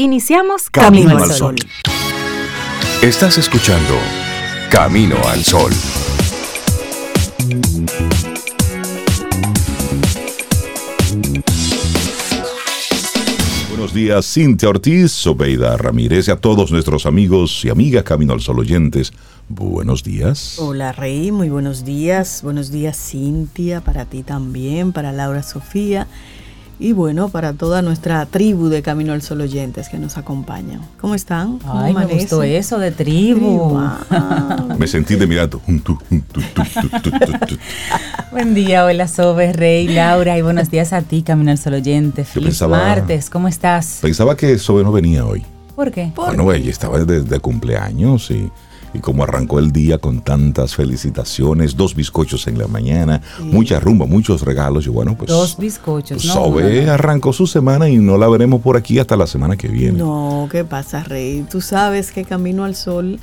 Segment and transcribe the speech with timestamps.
[0.00, 1.56] Iniciamos Camino, al Sol.
[3.02, 3.94] Estás escuchando
[4.70, 5.72] Camino al Sol.
[13.70, 18.40] Buenos días, Cintia Ortiz, Sobeida Ramírez y a todos nuestros amigos y amigas Camino al
[18.40, 19.12] Sol oyentes.
[19.48, 20.60] Buenos días.
[20.60, 22.42] Hola Rey, muy buenos días.
[22.44, 26.06] Buenos días Cintia, para ti también, para Laura Sofía
[26.80, 30.80] y bueno, para toda nuestra tribu de Camino al Sol oyentes que nos acompañan.
[31.00, 31.58] ¿Cómo están?
[31.66, 33.80] Ay, me gustó eso de tribu.
[34.78, 35.60] me sentí de mirado.
[38.30, 42.28] Buen día, hola Sobe, Rey, Laura y buenos días a ti, Camino al Sol oyentes.
[42.28, 43.98] Feliz martes, ¿cómo estás?
[44.00, 45.44] Pensaba que Sobe no venía hoy.
[45.74, 46.12] ¿Por qué?
[46.14, 48.50] bueno, ella estaba desde cumpleaños y
[48.94, 54.06] y como arrancó el día con tantas felicitaciones, dos bizcochos en la mañana, mucha rumba,
[54.06, 55.28] muchos regalos y bueno, pues...
[55.28, 59.26] Dos bizcochos, pues, Sobe arrancó su semana y no la veremos por aquí hasta la
[59.26, 59.98] semana que viene.
[59.98, 61.44] No, ¿qué pasa, Rey?
[61.50, 63.18] Tú sabes que Camino al Sol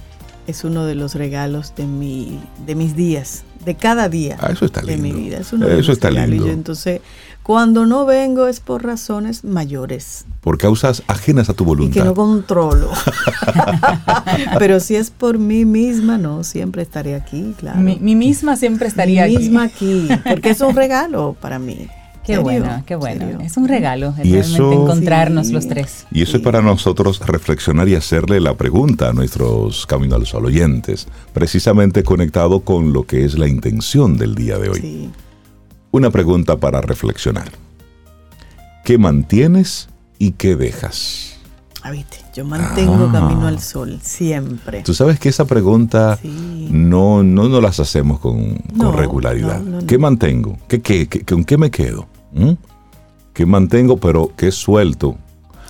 [0.48, 4.38] es uno de los regalos de, mi, de mis días, de cada día.
[4.40, 5.04] Ah, eso está lindo.
[5.04, 5.38] De mi vida.
[5.40, 6.48] eso está lindo.
[6.48, 7.02] entonces
[7.46, 10.26] cuando no vengo es por razones mayores.
[10.41, 11.96] Por causas ajenas a tu voluntad.
[11.96, 12.90] Y que no controlo.
[14.57, 17.79] Pero si es por mí misma, no, siempre estaré aquí, claro.
[17.79, 21.87] Mi, misma siempre estaría mi misma aquí, porque es un regalo para mí.
[22.26, 23.40] Qué bueno, qué bueno.
[23.41, 26.07] Es un regalo y eso, encontrarnos los tres.
[26.12, 30.46] Y eso es para nosotros reflexionar y hacerle la pregunta a nuestros Camino al Sol
[30.46, 34.82] oyentes, precisamente conectado con lo que es la intención del día de hoy.
[34.82, 35.12] Sí.
[35.96, 37.49] Una pregunta para reflexionar.
[38.84, 39.88] ¿Qué mantienes
[40.20, 41.37] y qué dejas?
[41.84, 41.93] Ah,
[42.35, 43.12] yo mantengo ah.
[43.13, 44.82] camino al sol, siempre.
[44.82, 48.57] Tú sabes que esa pregunta no, no nos las hacemos con,
[48.93, 49.62] regularidad.
[49.87, 50.57] ¿Qué mantengo?
[50.68, 52.07] ¿Qué, qué, ¿Con qué me quedo?
[52.34, 52.55] ¿Mm?
[53.32, 55.15] ¿Qué mantengo pero qué suelto?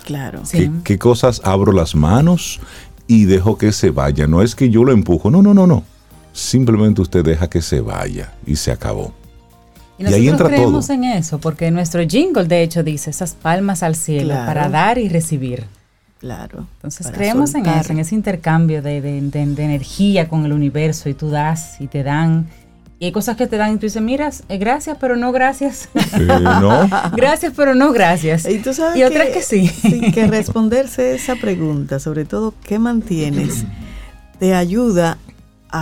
[0.06, 0.42] Claro.
[0.82, 2.58] ¿Qué cosas abro las manos
[3.06, 4.26] y dejo que se vaya?
[4.26, 5.84] No es que yo lo empujo, no, no, no, no.
[6.32, 9.14] Simplemente usted deja que se vaya y se acabó.
[9.98, 13.82] Y nosotros ahí entra creemos en eso, porque nuestro jingle de hecho dice esas palmas
[13.82, 15.64] al cielo para dar y recibir.
[16.18, 16.66] Claro.
[16.76, 21.80] Entonces creemos en eso, en ese intercambio de, energía con el universo y tú das
[21.80, 22.46] y te dan.
[22.98, 25.90] Y hay cosas que te dan y tú dices, mira, eh, gracias, pero no gracias.
[26.18, 26.88] no.
[27.16, 28.48] gracias, pero no gracias.
[28.48, 29.70] Y, tú sabes y otras que sí.
[30.12, 33.64] Que responderse esa pregunta, sobre todo, ¿qué mantienes?
[34.38, 35.18] Te ayuda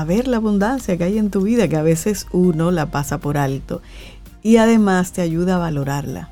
[0.01, 3.19] a ver la abundancia que hay en tu vida, que a veces uno la pasa
[3.19, 3.81] por alto.
[4.43, 6.31] Y además te ayuda a valorarla.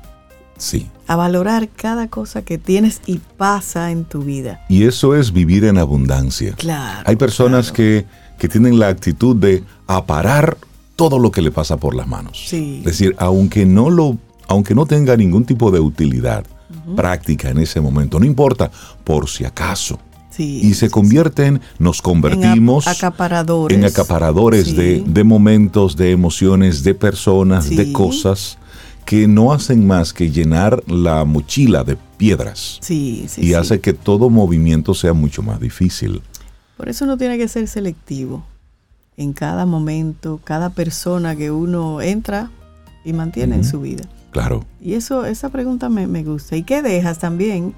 [0.57, 0.89] Sí.
[1.07, 4.65] A valorar cada cosa que tienes y pasa en tu vida.
[4.67, 6.53] Y eso es vivir en abundancia.
[6.53, 7.03] Claro.
[7.05, 8.05] Hay personas que,
[8.37, 10.57] que, tienen la actitud de aparar
[10.95, 12.43] todo lo que le pasa por las manos.
[12.47, 12.79] Sí.
[12.79, 16.45] Es decir, aunque no lo, aunque no tenga ningún tipo de utilidad
[16.95, 18.69] práctica en ese momento, no importa,
[19.03, 19.99] por si acaso
[20.37, 27.69] y se convierten, nos convertimos en acaparadores, en acaparadores de, momentos, de emociones, de personas,
[27.69, 28.57] de cosas
[29.05, 32.79] que no hacen más que llenar la mochila de piedras.
[32.89, 36.21] y hace que todo movimiento sea mucho más difícil.
[36.77, 38.43] Por eso uno tiene que ser selectivo
[39.17, 42.49] en cada momento, cada persona que uno entra
[43.05, 44.05] y mantiene en su vida.
[44.31, 44.65] Claro.
[44.81, 46.55] Y eso, esa pregunta me, me gusta.
[46.55, 47.75] ¿Y qué dejas también?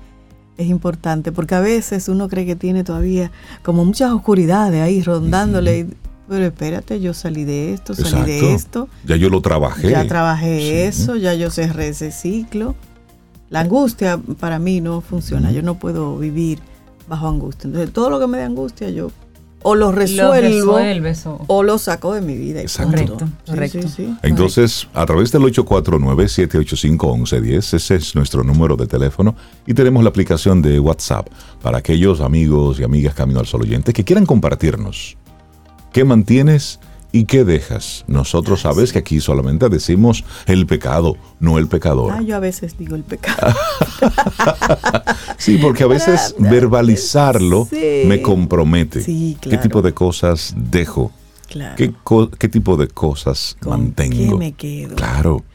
[0.58, 3.32] Es importante, porque a veces uno cree que tiene todavía
[3.64, 5.88] como muchas oscuridades ahí rondándole.
[6.28, 8.90] Pero espérate, yo salí de esto, salí de esto.
[9.06, 9.92] Ya yo lo trabajé.
[9.92, 12.76] Ya trabajé eso, ya yo cerré ese ciclo.
[13.50, 15.52] La angustia para mí no funciona.
[15.52, 16.60] Yo no puedo vivir
[17.08, 17.68] bajo angustia.
[17.68, 19.12] Entonces, todo lo que me dé angustia, yo
[19.68, 20.78] o lo resuelvo
[21.48, 21.64] o...
[21.64, 22.62] lo saco de mi vida.
[22.78, 23.80] Correcto, correcto.
[24.22, 29.34] Entonces, a través del 849-785-1110, ese es nuestro número de teléfono
[29.66, 31.30] y tenemos la aplicación de WhatsApp
[31.64, 35.18] para aquellos amigos y amigas Camino al Sol oyentes que quieran compartirnos.
[35.92, 36.80] ¿Qué mantienes?
[37.16, 38.04] ¿Y qué dejas?
[38.10, 42.12] Nosotros sabes que aquí solamente decimos el pecado, no el pecador.
[42.12, 43.56] Ah, yo a veces digo el pecado.
[45.38, 49.02] sí, porque a veces verbalizarlo me compromete.
[49.40, 51.14] ¿Qué tipo de cosas dejo?
[51.78, 54.34] ¿Qué, tipo de cosas mantengo?
[54.34, 54.96] ¿Qué me quedo?
[54.96, 55.46] Claro.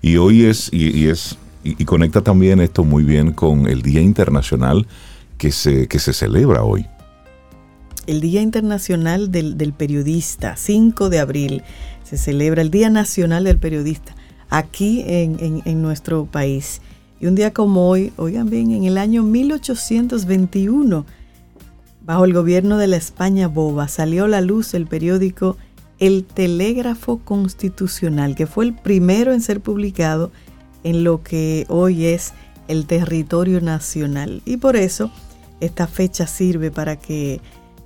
[0.00, 4.86] Y hoy es, y, es, y, conecta también esto muy bien con el Día Internacional
[5.36, 6.86] que se, que se celebra hoy
[8.10, 11.62] el Día Internacional del, Periodista, 5 de abril,
[12.02, 14.16] se celebra el Día Nacional del Periodista
[14.48, 16.80] aquí en, nuestro país.
[17.20, 21.06] Y un día como hoy, oigan bien, en el año 1821,
[22.04, 25.56] bajo el gobierno de la España boba, salió a la luz el periódico
[26.00, 30.32] El Telégrafo Constitucional, que fue el primero en ser publicado
[30.82, 32.32] en lo que hoy es
[32.66, 34.42] el territorio nacional.
[34.44, 35.12] Y por eso
[35.60, 37.40] esta fecha sirve para que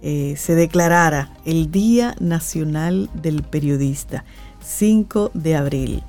[0.07, 4.27] eh, se declarara el Día Nacional del Periodista,
[4.63, 6.03] 5 de abril.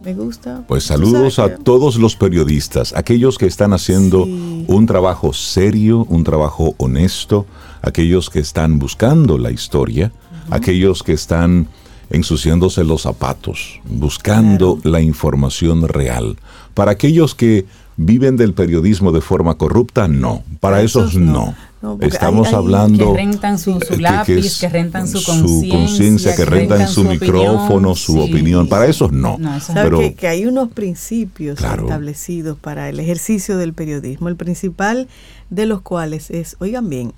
[0.00, 0.64] Me gusta.
[0.66, 6.74] Pues saludos a todos los periodistas, aquellos que están haciendo un trabajo serio, un trabajo
[6.78, 7.46] honesto,
[7.80, 10.10] aquellos que están buscando la historia,
[10.50, 11.68] aquellos que están
[12.10, 16.38] ensuciándose los zapatos, buscando la información real.
[16.74, 20.42] Para aquellos que viven del periodismo de forma corrupta, no.
[20.60, 21.54] Para esos, no.
[22.00, 28.18] Estamos hablando que rentan su, lápiz, que, rentan su conciencia, que, rentan, su, micrófono, su
[28.18, 28.68] opinión.
[28.68, 29.38] Para esos no.
[29.74, 34.28] Pero que, hay unos principios establecidos para el ejercicio del periodismo.
[34.28, 35.08] El principal
[35.50, 37.12] de los cuales es, oigan bien,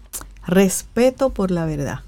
[0.47, 2.01] respeto por la verdad.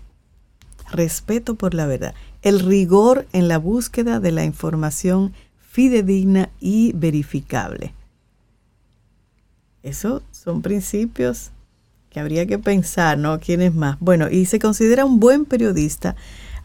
[0.91, 2.15] Respeto por la verdad.
[2.43, 5.33] El rigor en la búsqueda de la información
[5.71, 7.95] fidedigna y verificable.
[9.83, 11.51] Esos son principios
[12.13, 13.41] que habría que pensar, ¿no?
[13.41, 13.97] ¿Quién es más?
[13.99, 16.15] Bueno, y se considera un buen periodista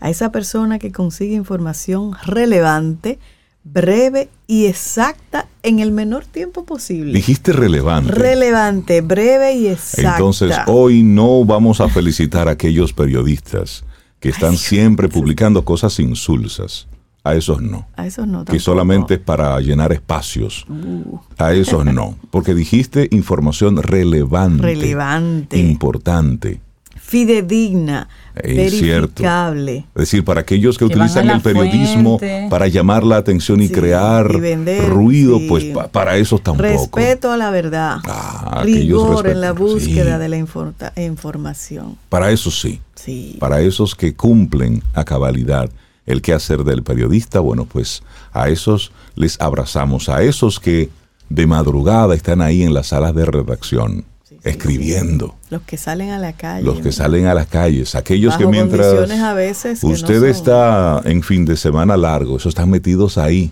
[0.02, 3.18] a esa persona que consigue información relevante,
[3.64, 7.14] breve y exacta en el menor tiempo posible.
[7.14, 8.12] Dijiste relevante.
[8.12, 10.18] Relevante, breve y exacta.
[10.18, 13.86] Entonces, hoy no vamos a felicitar a aquellos periodistas
[14.20, 16.88] que están siempre publicando cosas insulsas.
[17.28, 17.86] A esos no.
[17.96, 18.46] A esos no.
[18.46, 20.66] Que solamente es para llenar espacios.
[20.70, 21.18] Uh.
[21.38, 22.16] A esos no.
[22.32, 24.64] Porque dijiste información relevante.
[24.64, 25.58] Relevante.
[25.58, 26.62] Importante.
[27.08, 28.10] Fidedigna.
[28.36, 29.86] verificable.
[29.96, 32.20] Es decir, para aquellos que, utilizan el periodismo
[32.50, 36.70] para llamar la atención y crear ruido, pues para esos tampoco.
[36.70, 38.00] Respeto a la verdad.
[38.06, 41.98] Ah, Rigor en la búsqueda de la información.
[42.10, 42.82] Para eso sí.
[42.96, 43.38] Sí.
[43.40, 45.70] Para esos que cumplen a cabalidad
[46.08, 48.02] el hacer del periodista, bueno, pues
[48.34, 50.90] a esos les abrazamos, a esos que
[51.30, 54.06] de madrugada están ahí en las salas de redacción,
[54.44, 55.36] escribiendo.
[55.50, 56.64] Los que salen a la calle.
[56.64, 61.46] Los que salen a las calles, aquellos que mientras a veces usted está en fin
[61.46, 63.52] de semana largo, esos están metidos ahí,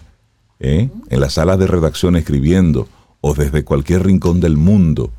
[0.60, 0.90] ¿eh?
[1.10, 2.88] en las salas de redacción escribiendo,
[3.20, 5.12] o desde cualquier rincón del mundo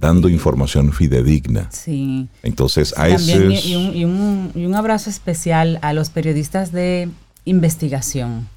[0.00, 1.68] dando información fidedigna.
[1.70, 2.28] Sí.
[2.42, 7.08] Entonces, a También, y, un, y, un, y un abrazo especial a los periodistas de
[7.44, 8.48] investigación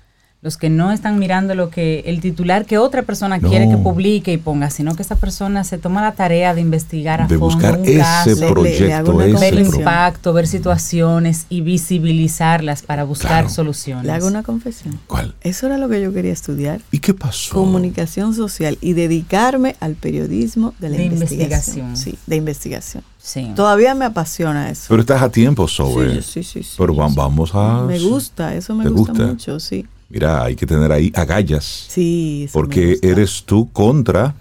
[0.44, 4.34] los que no están mirando lo que el titular que otra persona quiere que publique
[4.34, 7.56] y ponga, sino que esa persona se toma la tarea de investigar a de fondo
[7.56, 14.06] buscar un ese caso, proyecto, ver el impacto, ver situaciones y visibilizarlas para buscar soluciones.
[14.06, 15.00] Le hago una confesión.
[15.08, 15.34] ¿Cuál?
[15.40, 16.82] Eso era lo que yo quería estudiar.
[16.92, 17.56] ¿Y qué pasó?
[17.56, 21.96] Comunicación social y dedicarme al periodismo de la investigación.
[21.96, 23.02] Sí, de investigación.
[23.18, 23.54] Sí.
[23.56, 24.88] Todavía me apasiona eso.
[24.90, 26.22] Pero estás a tiempo sobre.
[26.22, 26.76] Sí, sí, sí.
[26.78, 27.84] Pero vamos a.
[27.84, 29.86] Me gusta, eso me gusta, mucho, sí.
[30.10, 31.88] Mira, hay que tener ahí agallas.
[31.90, 34.36] Sí, Porque eres tú contra.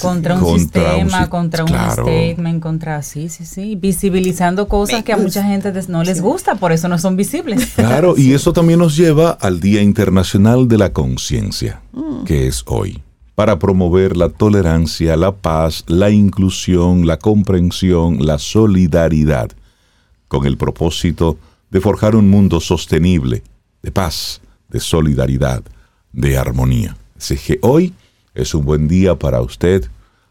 [0.00, 5.42] contra un sistema, contra un statement, contra sí, sí, sí, visibilizando cosas que a mucha
[5.42, 7.72] gente no les gusta, por eso no son visibles.
[7.76, 12.24] Claro, y eso también nos lleva al Día Internacional de la Conciencia, mm.
[12.24, 13.02] que es hoy,
[13.34, 19.50] para promover la tolerancia, la paz, la inclusión, la comprensión, la solidaridad,
[20.28, 21.38] con el propósito
[21.70, 23.42] de forjar un mundo sostenible,
[23.82, 24.41] de paz,
[24.72, 25.62] de solidaridad,
[26.12, 26.96] de armonía.
[27.16, 27.94] Así que hoy
[28.34, 29.84] es un buen día para usted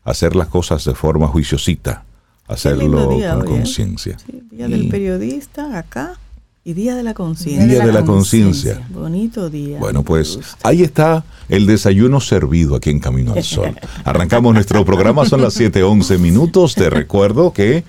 [0.04, 2.04] hacer las cosas de forma juiciosita,
[2.48, 3.46] hacerlo con ¿eh?
[3.46, 4.18] conciencia.
[4.50, 6.18] día del periodista acá
[6.64, 7.66] y Día de la Conciencia.
[7.66, 8.88] Día de la Conciencia.
[8.90, 9.80] Bonito día.
[9.80, 13.76] Bueno, pues ahí está el desayuno servido aquí en Camino al Sol.
[14.04, 16.76] Arrancamos nuestro programa, son las 7:11 minutos.
[16.76, 17.84] Te recuerdo que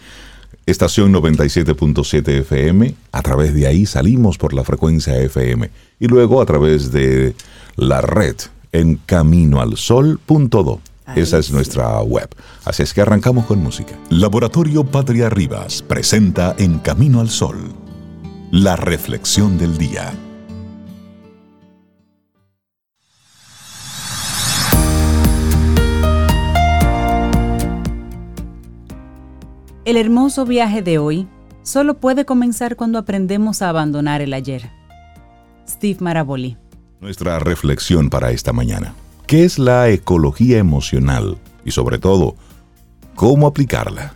[0.66, 2.94] estación 97.7 FM.
[3.12, 7.34] A través de ahí salimos por la frecuencia FM y luego a través de
[7.76, 8.36] la red
[8.72, 10.80] en caminoalsol.do.
[11.16, 12.28] Esa es nuestra web.
[12.64, 13.98] Así es que arrancamos con música.
[14.08, 17.82] Laboratorio Patria Rivas presenta En Camino al Sol
[18.52, 20.12] la reflexión del día.
[29.84, 31.26] El hermoso viaje de hoy
[31.64, 34.70] solo puede comenzar cuando aprendemos a abandonar el ayer.
[35.68, 36.56] Steve Maraboli.
[37.00, 38.94] Nuestra reflexión para esta mañana.
[39.26, 41.36] ¿Qué es la ecología emocional?
[41.64, 42.36] Y sobre todo,
[43.16, 44.14] ¿cómo aplicarla?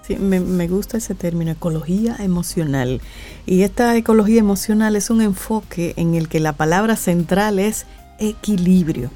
[0.00, 3.02] Sí, me, me, gusta ese término, ecología emocional.
[3.44, 7.84] Y esta ecología emocional es un enfoque en el que la palabra central es
[8.18, 9.10] equilibrio,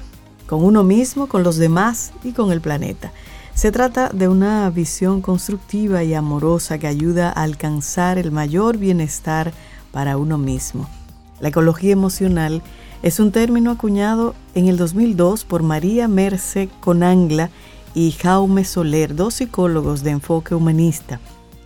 [0.45, 3.11] con uno mismo, con los demás y con el planeta.
[3.57, 9.51] Se trata de una visión constructiva y amorosa que ayuda a alcanzar el mayor bienestar
[9.91, 10.87] para uno mismo.
[11.39, 12.61] La ecología emocional
[13.01, 17.49] Es un término acuñado en el 2002 por María Merce Conangla
[17.95, 21.19] y Jaume Soler, dos psicólogos de enfoque humanista.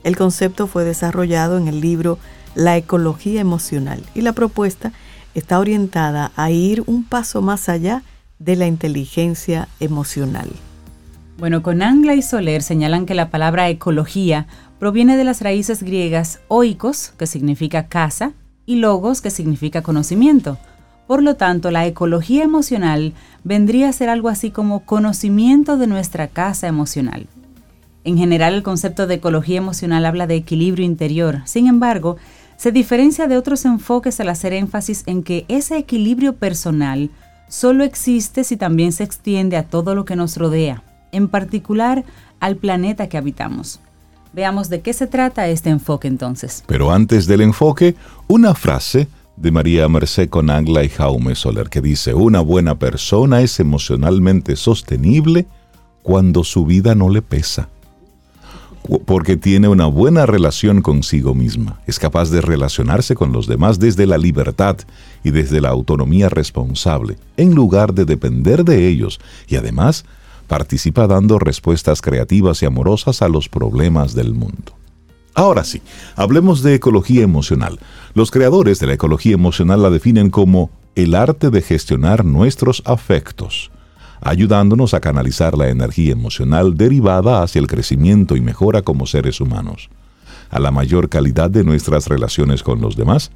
[0.06, 2.18] El concepto fue desarrollado en el libro
[2.56, 4.94] La ecología emocional y la propuesta
[5.36, 8.02] está orientada a ir un paso más allá
[8.40, 10.50] de la inteligencia emocional.
[11.42, 14.46] Bueno, con Angla y Soler señalan que la palabra ecología
[14.78, 18.34] proviene de las raíces griegas oikos, que significa casa,
[18.68, 20.60] y logos, que significa conocimiento.
[21.08, 26.28] Por lo tanto, la ecología emocional vendría a ser algo así como conocimiento de nuestra
[26.28, 27.26] casa emocional.
[28.04, 31.42] En general, el concepto de ecología emocional habla de equilibrio interior.
[31.46, 32.18] Sin embargo,
[32.56, 37.10] se diferencia de otros enfoques al hacer énfasis en que ese equilibrio personal
[37.48, 42.04] solo existe si también se extiende a todo lo que nos rodea, en particular
[42.40, 43.80] al planeta que habitamos.
[44.34, 46.64] Veamos de qué se trata este enfoque entonces.
[46.68, 47.96] Pero antes del enfoque,
[48.28, 53.60] una frase de María Mercé Conangla y Jaume Soler que dice, una buena persona es
[53.60, 55.46] emocionalmente sostenible
[56.04, 57.68] cuando su vida no le pesa
[59.06, 61.80] porque tiene una buena relación consigo misma.
[61.86, 64.78] Es capaz de relacionarse con los demás desde la libertad
[65.24, 70.06] y desde la autonomía responsable, en lugar de depender de ellos, y además
[70.52, 74.74] participa dando respuestas creativas y amorosas a los problemas del mundo.
[75.34, 75.82] Ahora sí,
[76.18, 77.80] hablemos de ecología emocional.
[78.16, 83.72] Los creadores de la ecología emocional la definen como el arte de gestionar nuestros afectos
[84.24, 89.90] ayudándonos a canalizar la energía emocional derivada hacia el crecimiento y mejora como seres humanos,
[90.52, 93.32] a la mayor calidad de nuestras relaciones con los demás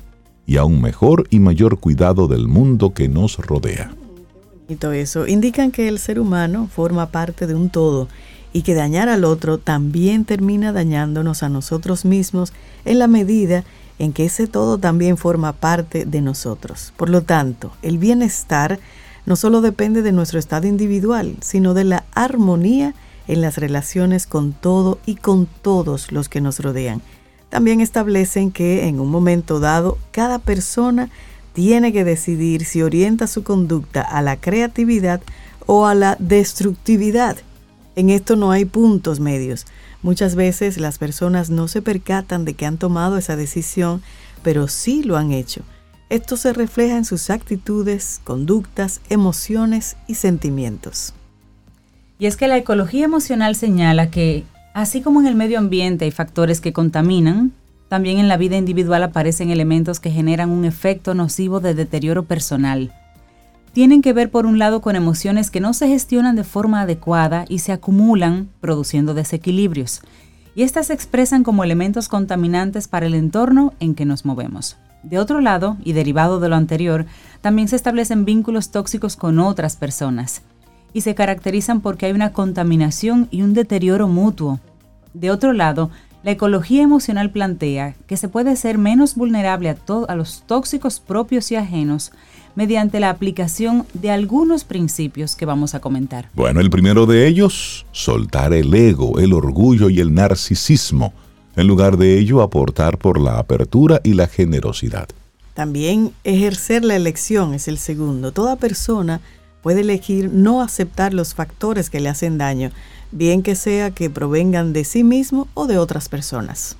[0.45, 3.95] y a un mejor y mayor cuidado del mundo que nos rodea.
[4.67, 8.07] Y todo eso indican que el ser humano forma parte de un todo
[8.51, 12.53] y que dañar al otro también termina dañándonos a nosotros mismos
[12.85, 13.63] en la medida
[13.99, 16.93] en que ese todo también forma parte de nosotros.
[16.97, 18.79] Por lo tanto, el bienestar
[19.25, 22.93] no solo depende de nuestro estado individual, sino de la armonía
[23.27, 27.01] en las relaciones con todo y con todos los que nos rodean.
[27.49, 31.09] También establecen que en un momento dado cada persona
[31.55, 35.21] tiene que decidir si orienta su conducta a la creatividad
[35.65, 37.37] o a la destructividad.
[37.95, 39.65] En esto no hay puntos medios.
[40.03, 44.03] Muchas veces las personas no se percatan de que han tomado esa decisión,
[44.43, 45.61] pero sí lo han hecho.
[46.09, 51.13] Esto se refleja en sus actitudes, conductas, emociones y sentimientos.
[52.19, 54.43] Y es que la ecología emocional señala que,
[54.73, 57.53] así como en el medio ambiente hay factores que contaminan,
[57.87, 62.93] también en la vida individual aparecen elementos que generan un efecto nocivo de deterioro personal.
[63.73, 67.45] Tienen que ver por un lado con emociones que no se gestionan de forma adecuada
[67.49, 70.01] y se acumulan produciendo desequilibrios,
[70.55, 74.77] y estas se expresan como elementos contaminantes para el entorno en que nos movemos.
[75.03, 77.05] De otro lado, y derivado de lo anterior,
[77.41, 80.41] también se establecen vínculos tóxicos con otras personas
[80.93, 84.61] y se caracterizan porque hay una contaminación y un deterioro mutuo.
[85.13, 85.91] De otro lado,
[86.25, 89.77] la ecología emocional plantea que se puede ser menos vulnerable a,
[90.07, 92.11] a los tóxicos propios y ajenos
[92.55, 96.31] mediante la aplicación de algunos principios que vamos a comentar.
[96.33, 101.13] Bueno, el primero de ellos, soltar el ego, el orgullo y el narcisismo
[101.55, 105.07] en lugar de ello aportar por la apertura y la generosidad.
[105.53, 108.31] También ejercer la elección es el segundo.
[108.31, 109.21] Toda persona
[109.61, 112.71] puede elegir no aceptar los factores que le hacen daño,
[113.11, 116.77] bien que sea que provengan de sí mismo o de otras personas.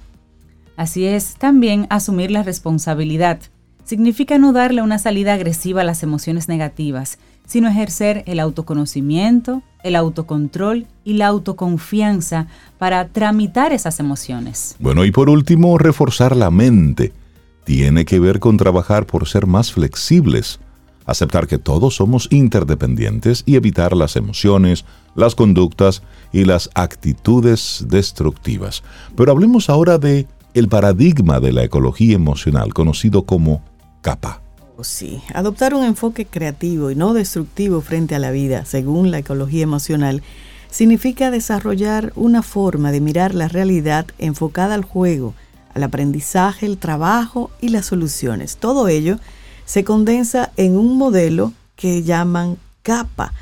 [0.77, 3.39] Así es, también asumir la responsabilidad.
[3.83, 9.95] Significa no darle una salida agresiva a las emociones negativas, sino ejercer el autoconocimiento, el
[9.95, 12.47] autocontrol y la autoconfianza
[12.79, 14.75] para tramitar esas emociones.
[14.79, 17.13] Bueno, y por último, reforzar la mente.
[17.63, 20.59] Tiene que ver con trabajar por ser más flexibles,
[21.05, 24.85] aceptar que todos somos interdependientes y evitar las emociones,
[25.15, 28.83] las conductas y las actitudes destructivas.
[29.15, 33.61] Pero hablemos ahora de el paradigma de la ecología emocional conocido como
[34.01, 34.41] capa.
[34.81, 39.63] Sí, adoptar un enfoque creativo y no destructivo frente a la vida, según la ecología
[39.63, 40.21] emocional,
[40.69, 45.33] significa desarrollar una forma de mirar la realidad enfocada al juego,
[45.73, 48.57] al aprendizaje, el trabajo y las soluciones.
[48.57, 49.17] Todo ello
[49.65, 53.33] se condensa en un modelo que llaman capa.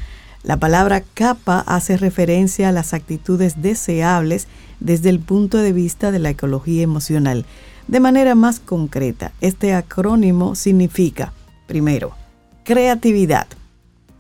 [0.44, 4.48] La palabra capa hace referencia a las actitudes deseables
[4.80, 7.46] desde el punto de vista de la ecología emocional
[7.88, 11.34] de manera más concreta, este acrónimo significa,
[11.68, 12.16] primero,
[12.64, 13.48] creatividad.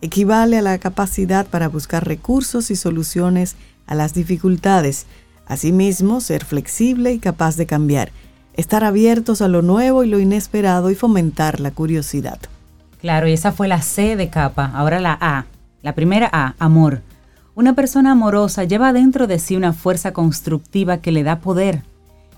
[0.02, 3.56] Equivale a la capacidad para buscar recursos y soluciones
[3.88, 5.06] a las dificultades.
[5.46, 8.12] Asimismo, ser flexible y capaz de cambiar.
[8.56, 12.40] Estar abiertos a lo nuevo y lo inesperado y fomentar la curiosidad.
[13.02, 14.72] Claro, y esa fue la C de capa.
[14.74, 15.46] Ahora la A.
[15.82, 17.02] La primera A, amor.
[17.56, 21.82] Una persona amorosa lleva dentro de sí una fuerza constructiva que le da poder.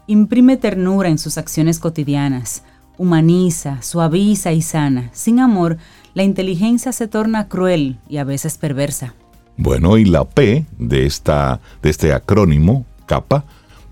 [0.08, 2.64] Imprime ternura en sus acciones cotidianas.
[2.98, 5.10] Humaniza, suaviza y sana.
[5.14, 5.78] Sin amor,
[6.14, 9.14] la inteligencia se torna cruel y a veces perversa.
[9.58, 13.46] Bueno, y la P de, esta, de este acrónimo, capa,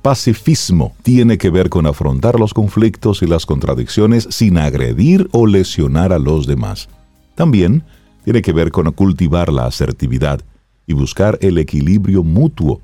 [0.03, 6.12] pacifismo, tiene que ver con afrontar los conflictos y las contradicciones sin agredir o lesionar
[6.13, 6.89] a los demás.
[7.36, 7.83] También
[8.24, 10.41] tiene que ver con cultivar la asertividad
[10.86, 12.81] y buscar el equilibrio mutuo.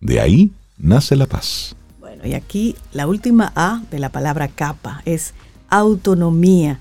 [0.00, 1.76] De ahí nace la paz.
[2.00, 5.34] Bueno, y aquí la última A de la palabra capa es
[5.68, 6.80] autonomía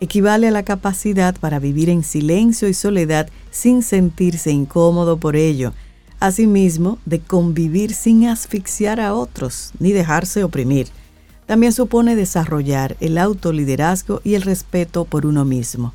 [0.00, 5.72] equivale a la capacidad para vivir en silencio y soledad sin sentirse incómodo por ello,
[6.20, 10.88] asimismo de convivir sin asfixiar a otros ni dejarse oprimir.
[11.46, 15.92] También supone desarrollar el autoliderazgo y el respeto por uno mismo.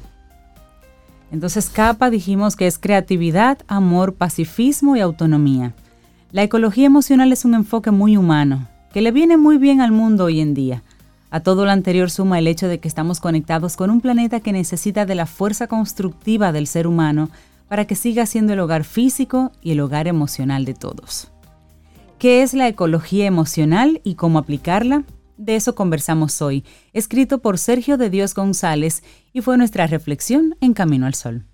[1.32, 5.74] Entonces, capa dijimos que es creatividad, amor, pacifismo y autonomía.
[6.32, 10.26] La ecología emocional es un enfoque muy humano, que le viene muy bien al mundo
[10.26, 10.84] hoy en día
[11.32, 14.52] a todo lo anterior suma el hecho de que estamos conectados con un planeta que
[14.52, 17.30] necesita de la fuerza constructiva del ser humano
[17.70, 21.32] para que siga siendo el hogar físico y el hogar emocional de todos.
[22.18, 25.06] ¿Qué es la ecología emocional y cómo aplicarla?
[25.38, 30.74] De eso conversamos hoy, escrito por Sergio de Dios González y fue nuestra reflexión en
[30.74, 31.46] Camino al Sol.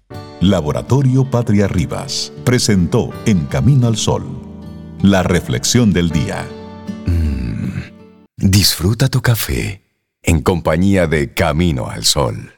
[0.41, 4.25] Laboratorio Patria Rivas presentó En Camino al Sol,
[5.03, 6.43] la reflexión del día.
[8.37, 9.83] Disfruta tu café
[10.23, 12.54] en compañía de Camino al Sol.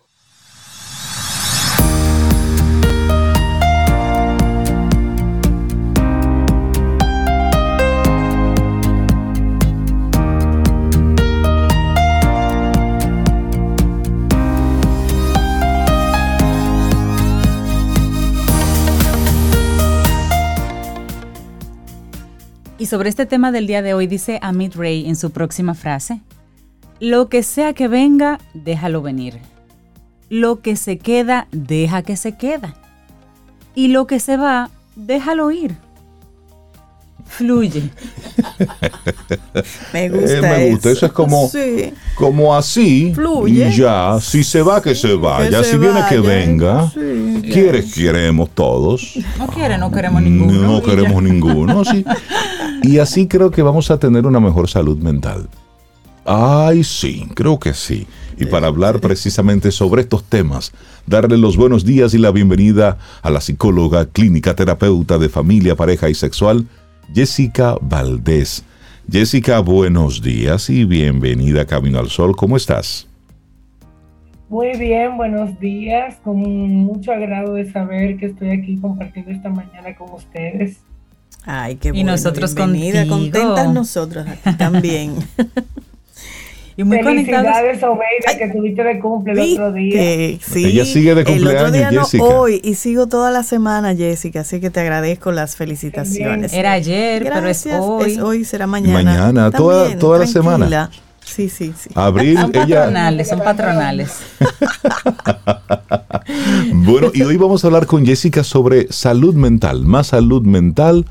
[22.87, 26.21] Sobre este tema del día de hoy dice Amit Ray en su próxima frase,
[27.01, 29.39] lo que sea que venga, déjalo venir.
[30.29, 32.75] Lo que se queda, deja que se queda.
[33.75, 35.75] Y lo que se va, déjalo ir.
[37.27, 37.89] Fluye.
[39.93, 40.37] me gusta.
[40.37, 40.89] Eh, me gusta.
[40.91, 41.49] Eso, es como,
[42.15, 43.11] como así.
[43.13, 43.69] Fluye.
[43.69, 44.17] Y ya.
[44.21, 45.63] Si se va, que se vaya.
[45.63, 46.91] si viene, que venga.
[47.41, 47.93] ¿Quieres?
[47.93, 49.17] Queremos todos.
[49.37, 50.61] No quiere, no queremos ninguno.
[50.61, 51.85] No queremos ninguno.
[51.85, 52.05] Sí.
[52.83, 55.49] Y así creo que vamos a tener una mejor salud mental.
[56.25, 58.05] Ay, sí, creo que sí.
[58.37, 60.73] Y para hablar precisamente sobre estos temas,
[61.05, 66.09] darle los buenos días y la bienvenida a la psicóloga, clínica terapeuta de familia, pareja
[66.09, 66.67] y sexual,
[67.13, 68.63] Jessica Valdés.
[69.09, 72.35] Jessica, buenos días y bienvenida a Camino al Sol.
[72.35, 73.07] ¿Cómo estás?
[74.49, 76.17] Muy bien, buenos días.
[76.23, 80.77] Con mucho agrado de saber que estoy aquí compartiendo esta mañana con ustedes.
[81.43, 82.01] Ay, qué bueno.
[82.01, 84.25] Y nosotros bienvenida, contentas nosotros
[84.57, 85.15] también.
[86.77, 90.37] y muy Felicidades, Oveida, que tuviste de cumple el otro día.
[90.39, 92.23] Sí, Ella sigue de cumpleaños, el otro Jessica.
[92.23, 96.53] hoy, y sigo toda la semana, Jessica, así que te agradezco las felicitaciones.
[96.53, 98.11] Era ayer, pero es hoy.
[98.11, 98.93] Es hoy, será mañana.
[98.93, 100.91] Mañana, toda, toda la semana.
[101.25, 101.89] Sí, sí, sí.
[101.95, 104.19] Abril, son patronales, son patronales.
[106.73, 111.07] bueno, y hoy vamos a hablar con Jessica sobre salud mental, más salud mental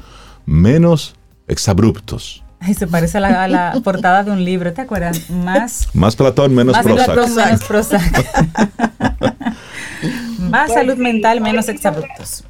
[0.46, 1.16] menos
[1.48, 2.44] exabruptos.
[2.68, 5.30] Ay, se parece a la, portada de un libro, ¿te acuerdas?
[5.30, 7.06] Más, más Platón, menos más Prozac.
[7.06, 8.02] Platón, menos Prozac.
[10.50, 12.44] más salud mental, menos exabruptos.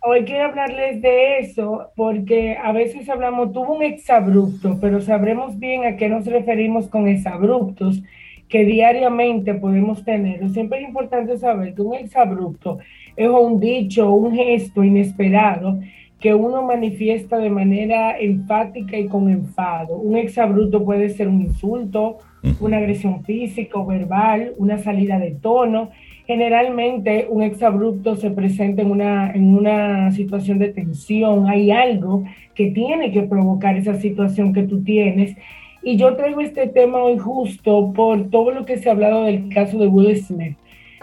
[0.00, 5.86] Hoy quiero hablarles de eso porque a veces hablamos, tuvo un exabrupto, pero sabremos bien
[5.86, 8.02] a qué nos referimos con exabruptos
[8.48, 10.46] que diariamente podemos tener.
[10.50, 12.80] Siempre es importante saber que un exabrupto
[13.16, 15.78] es un dicho, un gesto inesperado
[16.22, 19.96] que uno manifiesta de manera enfática y con enfado.
[19.96, 22.18] Un exabruto puede ser un insulto,
[22.60, 25.90] una agresión física o verbal, una salida de tono.
[26.24, 32.22] Generalmente un exabrupto se presenta en una, en una situación de tensión, hay algo
[32.54, 35.36] que tiene que provocar esa situación que tú tienes.
[35.82, 39.48] Y yo traigo este tema hoy justo por todo lo que se ha hablado del
[39.48, 40.56] caso de Will Smith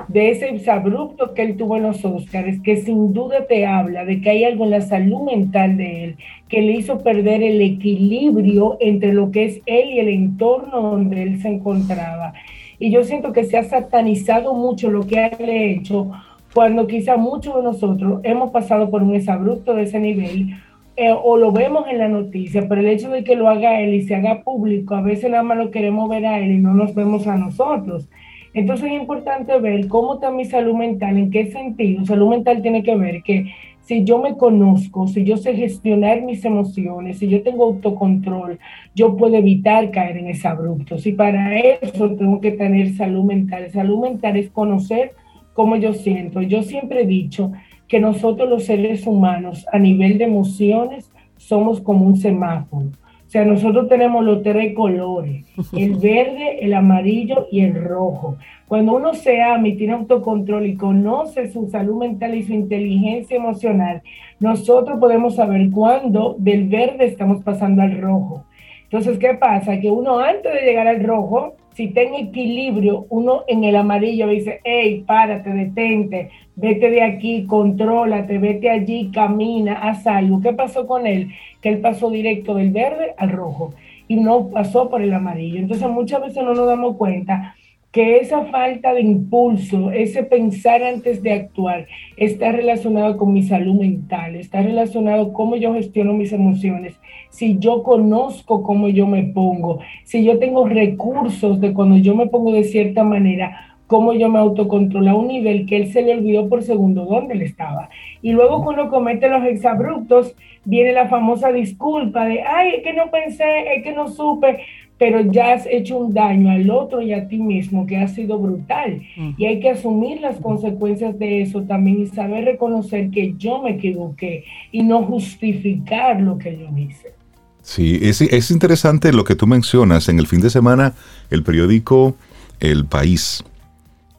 [0.07, 4.21] de ese abrupto que él tuvo en los Oscars, que sin duda te habla de
[4.21, 6.15] que hay algo en la salud mental de él
[6.47, 11.23] que le hizo perder el equilibrio entre lo que es él y el entorno donde
[11.23, 12.33] él se encontraba.
[12.79, 16.11] Y yo siento que se ha satanizado mucho lo que ha hecho
[16.53, 20.55] cuando quizá muchos de nosotros hemos pasado por un exabrupto de ese nivel
[20.95, 23.93] eh, o lo vemos en la noticia, pero el hecho de que lo haga él
[23.93, 26.73] y se haga público, a veces nada más lo queremos ver a él y no
[26.73, 28.09] nos vemos a nosotros.
[28.53, 32.05] Entonces es importante ver cómo está mi salud mental, en qué sentido.
[32.05, 36.45] Salud mental tiene que ver que si yo me conozco, si yo sé gestionar mis
[36.45, 38.59] emociones, si yo tengo autocontrol,
[38.93, 40.95] yo puedo evitar caer en ese abrupto.
[41.03, 43.69] Y para eso tengo que tener salud mental.
[43.71, 45.13] Salud mental es conocer
[45.53, 46.41] cómo yo siento.
[46.41, 47.51] Yo siempre he dicho
[47.87, 52.91] que nosotros los seres humanos a nivel de emociones somos como un semáforo.
[53.29, 55.45] O sea, nosotros tenemos los tres colores,
[55.77, 58.37] el verde, el amarillo y el rojo.
[58.67, 63.37] Cuando uno se ama y tiene autocontrol y conoce su salud mental y su inteligencia
[63.37, 64.01] emocional,
[64.39, 68.45] nosotros podemos saber cuándo del verde estamos pasando al rojo.
[68.85, 69.79] Entonces, ¿qué pasa?
[69.79, 74.27] Que uno antes de llegar al rojo, si está en equilibrio, uno en el amarillo
[74.27, 80.41] dice, hey, párate, detente, vete de aquí, contrólate, vete allí, camina, haz algo.
[80.41, 81.29] ¿Qué pasó con él?
[81.61, 83.73] Que él pasó directo del verde al rojo
[84.07, 85.59] y no pasó por el amarillo.
[85.59, 87.55] Entonces muchas veces no nos damos cuenta
[87.91, 93.79] que esa falta de impulso, ese pensar antes de actuar, está relacionado con mi salud
[93.79, 96.99] mental, está relacionado cómo yo gestiono mis emociones,
[97.31, 102.27] si yo conozco cómo yo me pongo, si yo tengo recursos de cuando yo me
[102.27, 106.13] pongo de cierta manera, cómo yo me autocontrolo a un nivel que él se le
[106.13, 107.89] olvidó por segundo dónde él estaba.
[108.21, 113.09] Y luego cuando comete los exabruptos, viene la famosa disculpa de, ay, es que no
[113.09, 114.59] pensé, es que no supe,
[114.99, 118.37] pero ya has hecho un daño al otro y a ti mismo que ha sido
[118.37, 119.01] brutal.
[119.39, 123.71] Y hay que asumir las consecuencias de eso también y saber reconocer que yo me
[123.71, 127.15] equivoqué y no justificar lo que yo hice.
[127.63, 130.09] Sí, es, es interesante lo que tú mencionas.
[130.09, 130.93] En el fin de semana,
[131.31, 132.13] el periódico
[132.59, 133.43] El País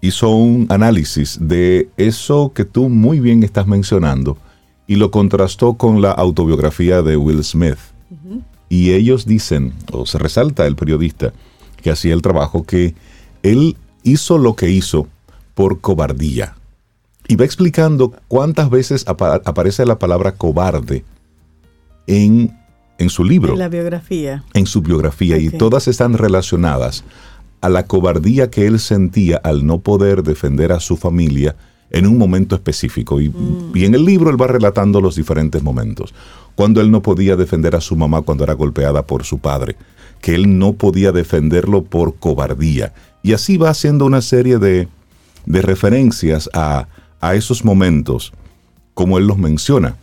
[0.00, 4.38] hizo un análisis de eso que tú muy bien estás mencionando
[4.86, 7.78] y lo contrastó con la autobiografía de Will Smith.
[8.68, 11.32] Y ellos dicen, o se resalta el periodista
[11.82, 12.94] que hacía el trabajo, que
[13.42, 15.08] él hizo lo que hizo
[15.54, 16.54] por cobardía.
[17.28, 21.04] Y va explicando cuántas veces aparece la palabra cobarde
[22.06, 22.56] en,
[22.98, 23.52] en su libro.
[23.52, 24.44] En la biografía.
[24.54, 25.38] En su biografía.
[25.38, 27.04] Y todas están relacionadas
[27.60, 31.56] a la cobardía que él sentía al no poder defender a su familia
[31.90, 33.20] en un momento específico.
[33.20, 33.72] Y, mm.
[33.74, 36.14] y, en el libro él va relatando los diferentes momentos.
[36.54, 39.76] Cuando él no podía defender a su mamá cuando era golpeada por su padre,
[40.20, 42.92] que él no podía defenderlo por cobardía.
[43.22, 44.88] Y así va haciendo una serie de,
[45.46, 46.88] de referencias a,
[47.20, 48.32] a esos momentos,
[48.94, 49.96] como él los menciona.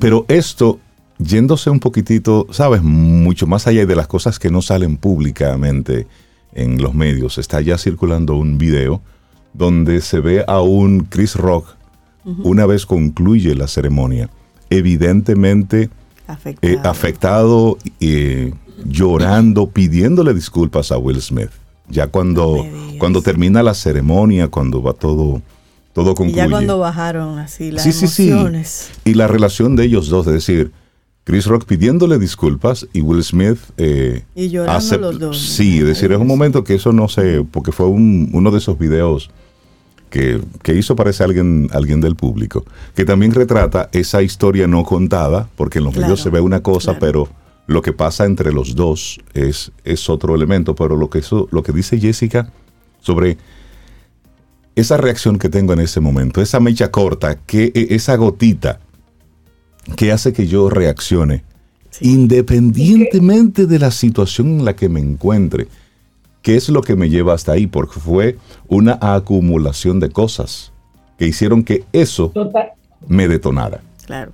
[0.00, 0.80] Pero esto,
[1.18, 6.06] yéndose un poquitito, sabes, mucho más allá de las cosas que no salen públicamente,
[6.52, 9.00] en los medios, está ya circulando un video
[9.52, 11.78] donde se ve a un Chris Rock
[12.42, 14.28] una vez concluye la ceremonia,
[14.68, 15.88] evidentemente
[16.84, 21.50] afectado, eh, eh, llorando, pidiéndole disculpas a Will Smith.
[21.88, 22.66] Ya cuando,
[22.98, 25.40] cuando termina la ceremonia, cuando va todo,
[25.94, 26.32] todo concluye.
[26.32, 28.90] Y ya cuando bajaron así las emociones.
[29.06, 30.70] Y la relación de ellos dos, es decir,
[31.28, 35.38] Chris Rock pidiéndole disculpas y Will Smith eh, y llorando los dos.
[35.38, 38.78] Sí, es decir, es un momento que eso no sé, porque fue uno de esos
[38.78, 39.28] videos
[40.08, 42.64] que, hizo parece alguien, alguien del público,
[42.94, 46.98] que también retrata esa historia no contada, porque en los videos se ve una cosa,
[46.98, 47.28] pero
[47.66, 50.74] lo que pasa entre los dos es, es otro elemento.
[50.74, 52.50] Pero lo que, eso, lo que dice Jessica
[53.02, 53.36] sobre
[54.76, 58.80] esa reacción que tengo en ese momento, esa mecha corta, que e, esa gotita
[59.96, 61.42] que hace que yo reaccione,
[62.00, 65.66] independientemente de la situación en la que me encuentre.
[66.42, 67.66] ¿Qué es lo que me lleva hasta ahí?
[67.66, 68.36] Porque fue
[68.68, 70.72] una acumulación de cosas
[71.18, 72.32] que hicieron que eso
[73.06, 73.80] me detonara.
[74.06, 74.32] Claro.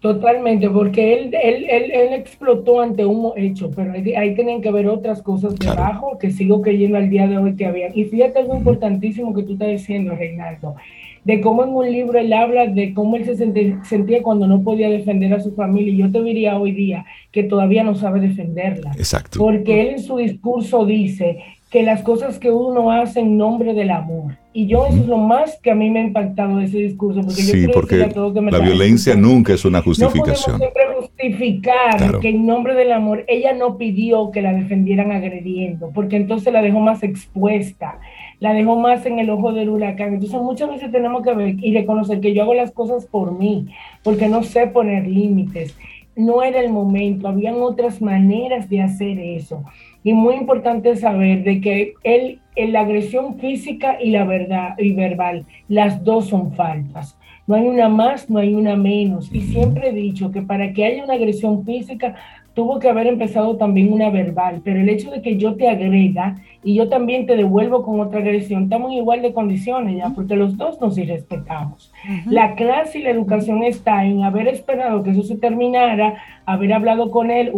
[0.00, 5.22] Totalmente, porque él, él, él, explotó ante un hecho, pero ahí, tienen que haber otras
[5.22, 7.88] cosas debajo que sigo creyendo al día de hoy que había.
[7.94, 10.76] Y fíjate algo importantísimo que tú estás diciendo, Reinaldo
[11.24, 14.90] de cómo en un libro él habla de cómo él se sentía cuando no podía
[14.90, 15.92] defender a su familia.
[15.92, 18.92] Y yo te diría hoy día que todavía no sabe defenderla.
[18.96, 19.38] Exacto.
[19.38, 21.38] Porque él en su discurso dice
[21.70, 24.36] que las cosas que uno hace en nombre del amor.
[24.52, 27.22] Y yo eso es lo más que a mí me ha impactado de ese discurso.
[27.22, 30.52] Porque sí, porque la violencia nunca es una justificación.
[30.52, 35.90] No siempre justificar que en nombre del amor ella no pidió que la defendieran agrediendo,
[35.92, 37.98] porque entonces la dejó más expuesta
[38.44, 40.12] la dejó más en el ojo del huracán.
[40.12, 43.68] Entonces muchas veces tenemos que ver y reconocer que yo hago las cosas por mí,
[44.02, 45.74] porque no sé poner límites.
[46.14, 49.64] No era el momento, habían otras maneras de hacer eso.
[50.02, 55.46] Y muy importante saber de que el, la agresión física y la verdad y verbal,
[55.66, 57.16] las dos son faltas.
[57.46, 59.34] No hay una más, no hay una menos.
[59.34, 62.14] Y siempre he dicho que para que haya una agresión física,
[62.54, 66.36] tuvo que haber empezado también una verbal, pero el hecho de que yo te agrega
[66.62, 70.36] y yo también te devuelvo con otra agresión, estamos en igual de condiciones ya, porque
[70.36, 71.92] los dos nos irrespetamos.
[72.26, 76.14] La clase y la educación está en haber esperado que eso se terminara,
[76.46, 77.52] haber hablado con él,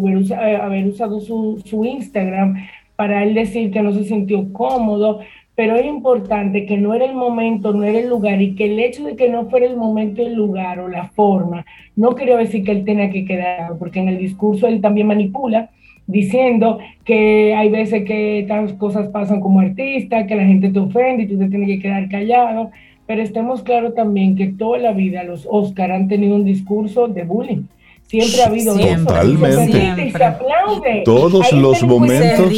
[0.62, 2.56] haber, usado su, su Instagram
[2.96, 5.20] para él decir que no se sintió cómodo,
[5.56, 8.78] pero es importante que no era el momento, no era el lugar y que el
[8.78, 11.64] hecho de que no fuera el momento, el lugar o la forma,
[11.96, 15.70] no quiero decir que él tenga que quedar, porque en el discurso él también manipula
[16.06, 21.22] diciendo que hay veces que estas cosas pasan como artista, que la gente te ofende
[21.24, 22.70] y tú te tienes que quedar callado,
[23.06, 27.24] pero estemos claros también que toda la vida los Oscar han tenido un discurso de
[27.24, 27.62] bullying.
[28.06, 29.92] Siempre ha habido Totalmente.
[31.04, 32.52] Todos los momentos.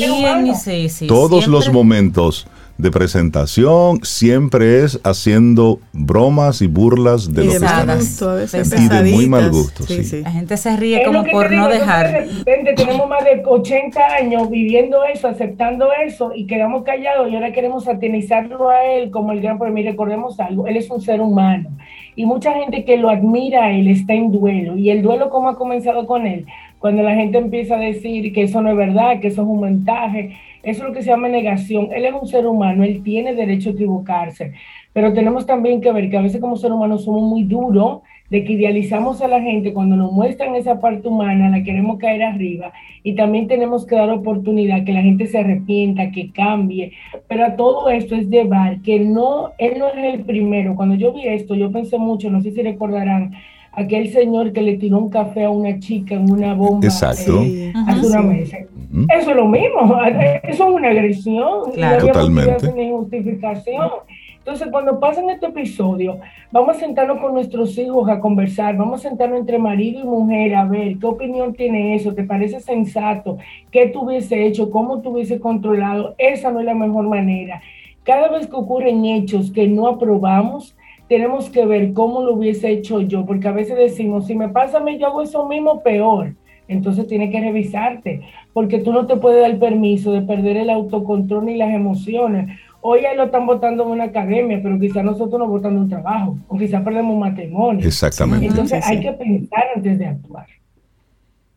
[1.06, 2.46] todos los momentos
[2.78, 9.50] de presentación siempre es haciendo bromas y burlas de los que Y de muy mal
[9.50, 9.84] gusto.
[10.22, 12.12] La gente se ríe como por no dejar.
[12.12, 17.34] De repente tenemos más de 80 años viviendo eso, aceptando eso y quedamos callados y
[17.34, 21.20] ahora queremos satanizarlo a él como el gran mí Recordemos algo, él es un ser
[21.20, 21.70] humano
[22.14, 24.76] y mucha gente que lo admira a él está en duelo.
[24.76, 26.46] ¿Y el duelo cómo ha comenzado con él?
[26.78, 29.60] Cuando la gente empieza a decir que eso no es verdad, que eso es un
[29.60, 30.36] montaje
[30.68, 31.88] eso es lo que se llama negación.
[31.92, 34.52] Él es un ser humano, él tiene derecho a equivocarse,
[34.92, 38.00] pero tenemos también que ver que a veces como ser humano somos muy duros
[38.30, 42.22] de que idealizamos a la gente cuando nos muestran esa parte humana, la queremos caer
[42.22, 46.92] arriba y también tenemos que dar oportunidad que la gente se arrepienta, que cambie,
[47.26, 50.76] pero a todo esto es llevar que no, él no es el primero.
[50.76, 53.32] Cuando yo vi esto, yo pensé mucho, no sé si recordarán,
[53.72, 57.40] aquel señor que le tiró un café a una chica en una bomba Exacto.
[57.42, 57.72] Eh,
[58.04, 58.58] una mesa.
[58.90, 59.98] Eso es lo mismo,
[60.42, 61.72] eso es una agresión.
[61.72, 62.06] Claro.
[62.06, 62.72] Totalmente.
[62.72, 63.90] Sin justificación.
[64.38, 66.20] Entonces, cuando pasan este episodio,
[66.50, 70.54] vamos a sentarnos con nuestros hijos a conversar, vamos a sentarnos entre marido y mujer
[70.54, 73.36] a ver qué opinión tiene eso, ¿te parece sensato?
[73.70, 74.70] ¿Qué tú hubiese hecho?
[74.70, 76.14] ¿Cómo tú hubiese controlado?
[76.16, 77.60] Esa no es la mejor manera.
[78.04, 80.74] Cada vez que ocurren hechos que no aprobamos,
[81.10, 84.78] tenemos que ver cómo lo hubiese hecho yo, porque a veces decimos, si me pasa
[84.78, 86.34] a mí, yo hago eso mismo peor.
[86.68, 90.70] Entonces tiene que revisarte, porque tú no te puedes dar el permiso de perder el
[90.70, 92.58] autocontrol ni las emociones.
[92.80, 96.38] Hoy ahí lo están votando en una academia, pero quizás nosotros nos votando un trabajo,
[96.46, 97.86] o quizás perdemos un matrimonio.
[97.86, 98.46] Exactamente.
[98.46, 100.46] Entonces hay que pensar antes de actuar.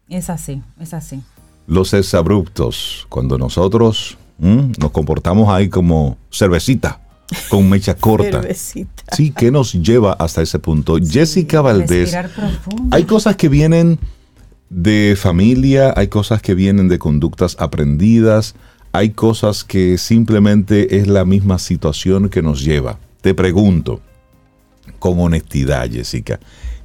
[0.09, 1.21] Es así, es así.
[1.67, 6.99] Los exabruptos, cuando nosotros nos comportamos ahí como cervecita
[7.49, 8.41] con mecha corta.
[8.53, 8.87] sí,
[9.37, 10.97] ¿qué nos lleva hasta ese punto?
[10.97, 12.17] Jessica Valdés,
[12.91, 13.99] hay cosas que vienen
[14.71, 18.55] de familia, hay cosas que vienen de conductas aprendidas,
[18.93, 22.97] hay cosas que simplemente es la misma situación que nos lleva.
[23.19, 23.99] Te pregunto,
[24.97, 26.39] con honestidad, Jessica,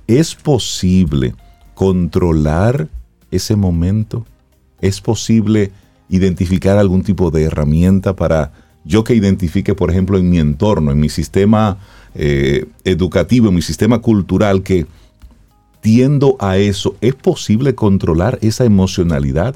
[0.08, 1.34] ¿es posible
[1.74, 2.88] controlar
[3.30, 4.26] ese momento?
[4.80, 5.70] ¿Es posible
[6.08, 8.52] identificar algún tipo de herramienta para
[8.84, 11.78] yo que identifique, por ejemplo, en mi entorno, en mi sistema
[12.16, 14.86] eh, educativo, en mi sistema cultural, que
[15.86, 19.54] tiendo a eso, ¿es posible controlar esa emocionalidad?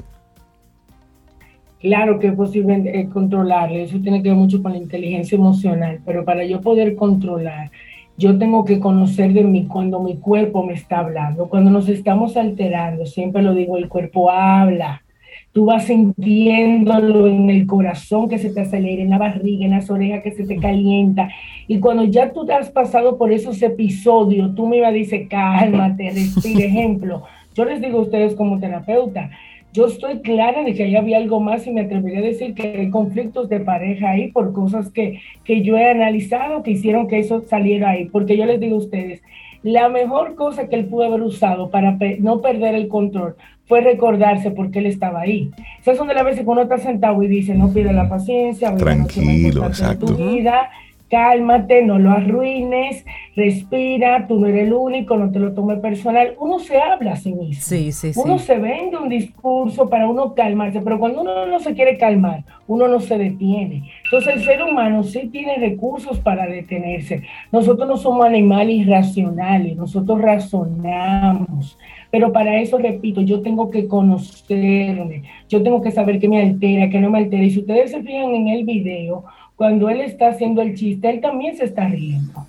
[1.81, 5.99] Claro que es posible eh, controlarlo, eso tiene que ver mucho con la inteligencia emocional,
[6.05, 7.69] pero para yo poder controlar,
[8.17, 12.37] yo tengo que conocer de mí cuando mi cuerpo me está hablando, cuando nos estamos
[12.37, 15.03] alterando, siempre lo digo, el cuerpo habla,
[15.53, 19.89] tú vas sintiéndolo en el corazón que se te acelera, en la barriga, en las
[19.89, 21.29] orejas que se te calienta.
[21.67, 25.27] Y cuando ya tú te has pasado por esos episodios, tú me ibas a decir,
[25.27, 26.65] cálmate, respira.
[26.65, 29.29] Ejemplo, yo les digo a ustedes como terapeuta,
[29.73, 32.67] yo estoy clara de que ahí había algo más y me atrevería a decir que
[32.67, 37.19] hay conflictos de pareja ahí por cosas que, que yo he analizado que hicieron que
[37.19, 38.05] eso saliera ahí.
[38.05, 39.21] Porque yo les digo a ustedes,
[39.63, 43.35] la mejor cosa que él pudo haber usado para no perder el control
[43.71, 45.49] fue recordarse por qué él estaba ahí.
[45.79, 48.75] Esas son de las veces que uno está sentado y dice, no pide la paciencia,
[48.75, 50.07] tranquilo, exacto.
[50.07, 50.69] tu vida,
[51.09, 56.33] cálmate, no lo arruines, respira, tú no eres el único, no te lo tome personal.
[56.37, 57.63] Uno se habla a sí mismo.
[57.63, 61.73] Sí, sí, uno se vende un discurso para uno calmarse, pero cuando uno no se
[61.73, 63.89] quiere calmar, uno no se detiene.
[64.03, 67.23] Entonces el ser humano sí tiene recursos para detenerse.
[67.53, 71.77] Nosotros no somos animales irracionales, nosotros razonamos.
[72.11, 76.89] Pero para eso, repito, yo tengo que conocerme, yo tengo que saber qué me altera,
[76.89, 77.43] qué no me altera.
[77.43, 79.23] Y si ustedes se fijan en el video,
[79.55, 82.45] cuando él está haciendo el chiste, él también se está riendo.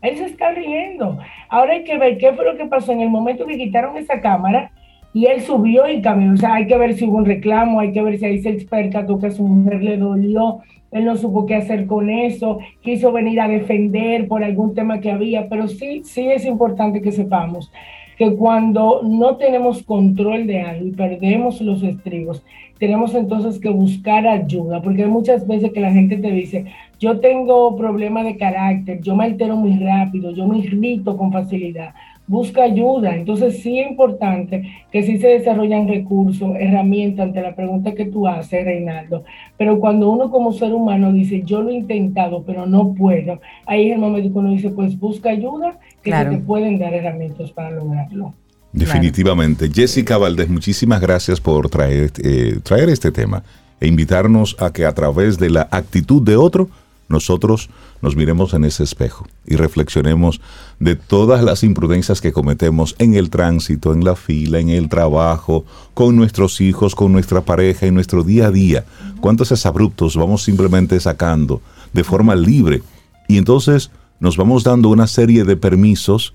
[0.00, 1.18] Él se está riendo.
[1.48, 4.20] Ahora hay que ver qué fue lo que pasó en el momento que quitaron esa
[4.20, 4.72] cámara
[5.12, 6.32] y él subió y cambió.
[6.32, 8.52] O sea, hay que ver si hubo un reclamo, hay que ver si ahí se
[8.64, 13.12] percató que a su mujer le dolió, él no supo qué hacer con eso, quiso
[13.12, 17.72] venir a defender por algún tema que había, pero sí, sí es importante que sepamos
[18.16, 22.42] que cuando no tenemos control de algo y perdemos los estribos,
[22.78, 26.66] tenemos entonces que buscar ayuda, porque hay muchas veces que la gente te dice,
[26.98, 31.94] yo tengo problemas de carácter, yo me altero muy rápido, yo me irrito con facilidad
[32.26, 33.14] busca ayuda.
[33.14, 38.26] Entonces sí es importante que sí se desarrollan recursos, herramientas ante la pregunta que tú
[38.26, 39.24] haces, Reinaldo.
[39.56, 43.88] Pero cuando uno como ser humano dice, yo lo he intentado, pero no puedo, ahí
[43.88, 47.50] es el momento que uno dice, pues busca ayuda, que se te pueden dar herramientas
[47.52, 48.34] para lograrlo.
[48.72, 49.70] Definitivamente.
[49.72, 53.44] Jessica Valdés, muchísimas gracias por traer, eh, traer este tema
[53.80, 56.68] e invitarnos a que a través de la actitud de otro,
[57.08, 57.68] nosotros
[58.00, 60.40] nos miremos en ese espejo y reflexionemos
[60.80, 65.64] de todas las imprudencias que cometemos en el tránsito, en la fila, en el trabajo,
[65.92, 68.84] con nuestros hijos, con nuestra pareja, en nuestro día a día.
[69.20, 71.60] ¿Cuántos abruptos vamos simplemente sacando
[71.92, 72.82] de forma libre?
[73.28, 73.90] Y entonces
[74.20, 76.32] nos vamos dando una serie de permisos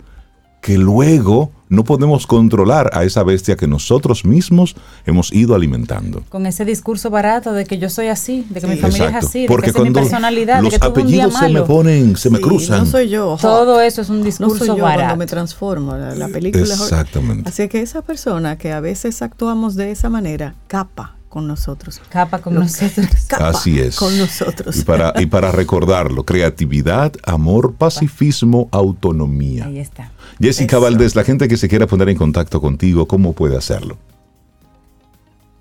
[0.62, 6.24] que luego no podemos controlar a esa bestia que nosotros mismos hemos ido alimentando.
[6.30, 9.48] Con ese discurso barato de que yo soy así, de que mi familia es así,
[9.48, 12.80] de que es mi personalidad, los de que apellidos se me ponen, se me cruzan.
[12.80, 13.38] No soy yo.
[13.40, 16.64] Todo eso es un discurso no soy yo cuando me transformo, la, película.
[16.64, 17.48] Exactamente.
[17.48, 22.02] Así que esa persona que a veces actuamos de esa manera, capa con nosotros.
[22.10, 23.08] Capa con nosotros.
[23.40, 23.96] Así es.
[23.96, 24.78] Con nosotros.
[24.78, 29.66] Y para, y para recordarlo, creatividad, amor, pacifismo, autonomía.
[29.66, 30.12] Ahí está.
[30.42, 33.98] Jessica Valdés, la gente que se quiera poner en contacto contigo, ¿cómo puede hacerlo?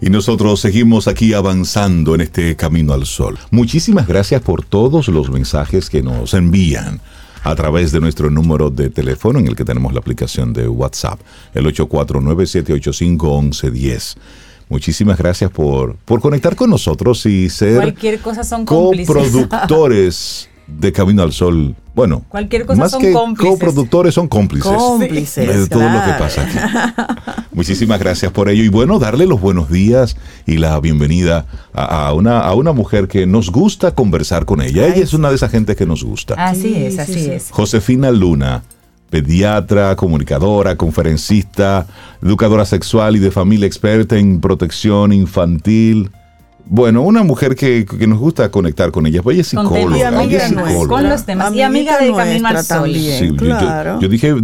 [0.00, 3.40] Y nosotros seguimos aquí avanzando en este camino al sol.
[3.50, 7.00] Muchísimas gracias por todos los mensajes que nos envían
[7.44, 11.20] a través de nuestro número de teléfono en el que tenemos la aplicación de WhatsApp,
[11.54, 14.16] el 849-785-1110.
[14.68, 21.22] Muchísimas gracias por, por conectar con nosotros y ser Cualquier cosa son coproductores de Camino
[21.22, 21.74] al Sol.
[21.94, 23.58] Bueno, cualquier cosa más son que cómplices.
[23.58, 27.42] coproductores son cómplices, cómplices de todo lo que pasa aquí.
[27.52, 32.40] Muchísimas gracias por ello y bueno, darle los buenos días y la bienvenida a, una,
[32.40, 34.86] a una mujer que nos gusta conversar con ella.
[34.86, 36.34] Ella es una de esas gente que nos gusta.
[36.34, 37.50] Así es, así es.
[37.50, 38.62] Josefina Luna,
[39.10, 41.86] pediatra, comunicadora, conferencista,
[42.22, 46.10] educadora sexual y de familia experta en protección infantil
[46.66, 50.22] bueno, una mujer que, nos gusta conectar con ella, pues ella es psicóloga.
[50.22, 50.88] ella es psicóloga.
[50.88, 51.54] Con los temas.
[51.54, 52.94] y amiga de Camino al Sol.
[52.94, 54.00] Sí, claro.
[54.00, 54.34] yo, dije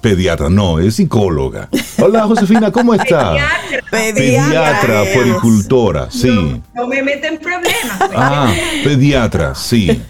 [0.00, 1.68] pediatra, no, es psicóloga.
[1.98, 3.36] Hola Josefina, ¿cómo está?
[3.90, 4.52] Pediatra.
[4.52, 6.60] Pediatra, puericultora, sí.
[6.74, 8.10] No, me meten problemas.
[8.14, 10.02] Ah, pediatra, sí.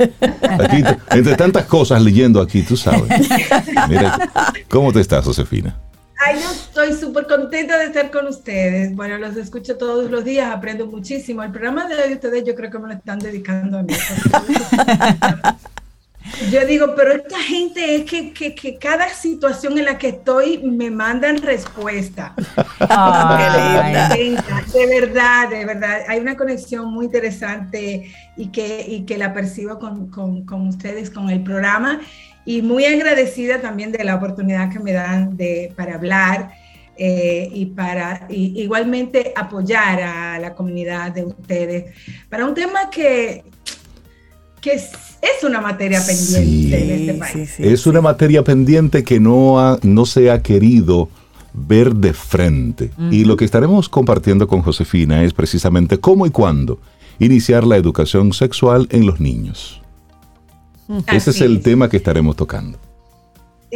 [0.58, 3.28] Aquí, entre tantas cosas leyendo aquí, tú sabes.
[3.88, 4.18] Mira,
[4.68, 5.76] ¿cómo te estás, Josefina?
[6.26, 8.94] Ay, yo estoy súper contenta de estar con ustedes.
[8.94, 11.42] Bueno, los escucho todos los días, aprendo muchísimo.
[11.42, 13.94] El programa de hoy ustedes yo creo que me lo están dedicando a mí.
[16.50, 20.58] Yo digo, pero esta gente es que, que, que, cada situación en la que estoy
[20.58, 22.34] me mandan respuesta.
[24.72, 26.00] de verdad, de verdad.
[26.08, 31.10] Hay una conexión muy interesante y que, y que la percibo con, con, con ustedes,
[31.10, 32.00] con el programa
[32.44, 36.50] y muy agradecida también de la oportunidad que me dan de, para hablar
[36.96, 41.92] eh, y para igualmente apoyar a la comunidad de ustedes
[42.28, 43.42] para un tema que,
[44.60, 44.92] que es,
[45.42, 47.60] una materia pendiente en este país.
[47.60, 51.08] es una materia pendiente que no, ha, no se ha querido
[51.52, 52.90] ver de frente.
[53.10, 56.80] Y lo que estaremos compartiendo con Josefina es precisamente cómo y cuándo
[57.18, 59.80] iniciar la educación sexual en los niños.
[61.06, 62.78] Ese es el tema que estaremos tocando.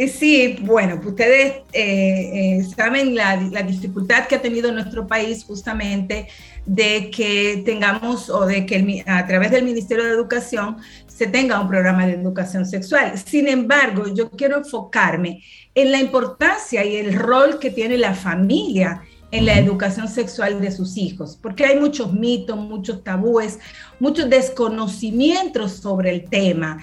[0.07, 6.27] Sí, bueno, ustedes eh, eh, saben la, dificultad que ha tenido nuestro país justamente
[6.65, 11.67] de que tengamos o de que a través del Ministerio de Educación se tenga un
[11.67, 13.17] programa de educación sexual.
[13.17, 15.43] Sin embargo, yo quiero enfocarme
[15.75, 19.01] en la importancia y el rol que tiene la familia
[19.31, 23.59] en la educación sexual de sus hijos, porque hay muchos mitos, muchos tabúes,
[23.99, 26.79] muchos desconocimientos sobre el tema.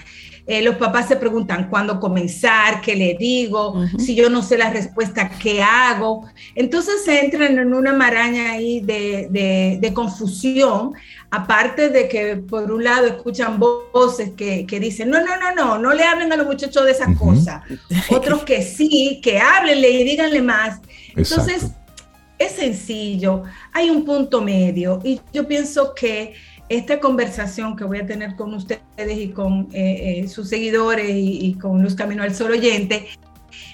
[0.47, 4.69] Eh, los papás se preguntan cuándo comenzar, qué le digo, si yo no sé la
[4.69, 6.25] respuesta, qué hago.
[6.55, 10.93] Entonces se entran en una maraña ahí de, confusión,
[11.31, 15.93] aparte de que por un lado escuchan voces que, dicen, no, no, no, no, no
[15.93, 17.63] le hablen a los muchachos de esas cosas.
[18.09, 20.79] Otros que sí, que háblenle y díganle más.
[21.13, 21.71] Entonces,
[22.37, 26.33] es sencillo, hay un punto medio y yo pienso que
[26.69, 31.53] esta conversación que voy a tener con ustedes y con eh, eh, sus seguidores y,
[31.59, 33.07] con Luz Camino al Sol oyente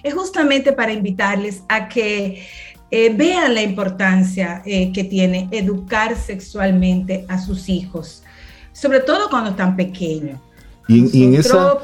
[0.03, 2.43] es justamente para invitarles a que
[2.91, 8.21] eh, vean la importancia que tiene educar sexualmente a sus hijos,
[8.71, 10.39] sobre todo cuando están pequeños.
[10.87, 11.77] Y, en esa,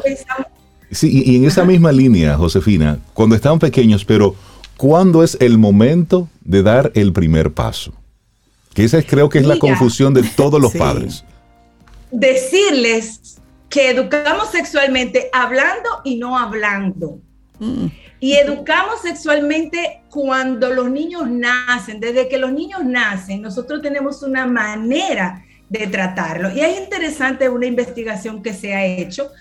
[0.92, 4.36] sí, y en esa misma línea, Josefina, cuando están pequeños, pero
[4.78, 7.94] ¿cuándo es el momento de dar el primer paso?
[8.74, 11.24] Que esa creo que es la confusión de todos los padres.
[12.12, 13.38] Decirles
[13.70, 17.20] que educamos sexualmente hablando y no hablando.
[17.60, 17.86] Mm.
[18.20, 24.48] Y educamos sexualmente cuando los niños nacen, desde que los niños nacen, nosotros tenemos una
[24.48, 26.52] manera de tratarlo.
[26.52, 29.32] Y es interesante una investigación que se ha hecho,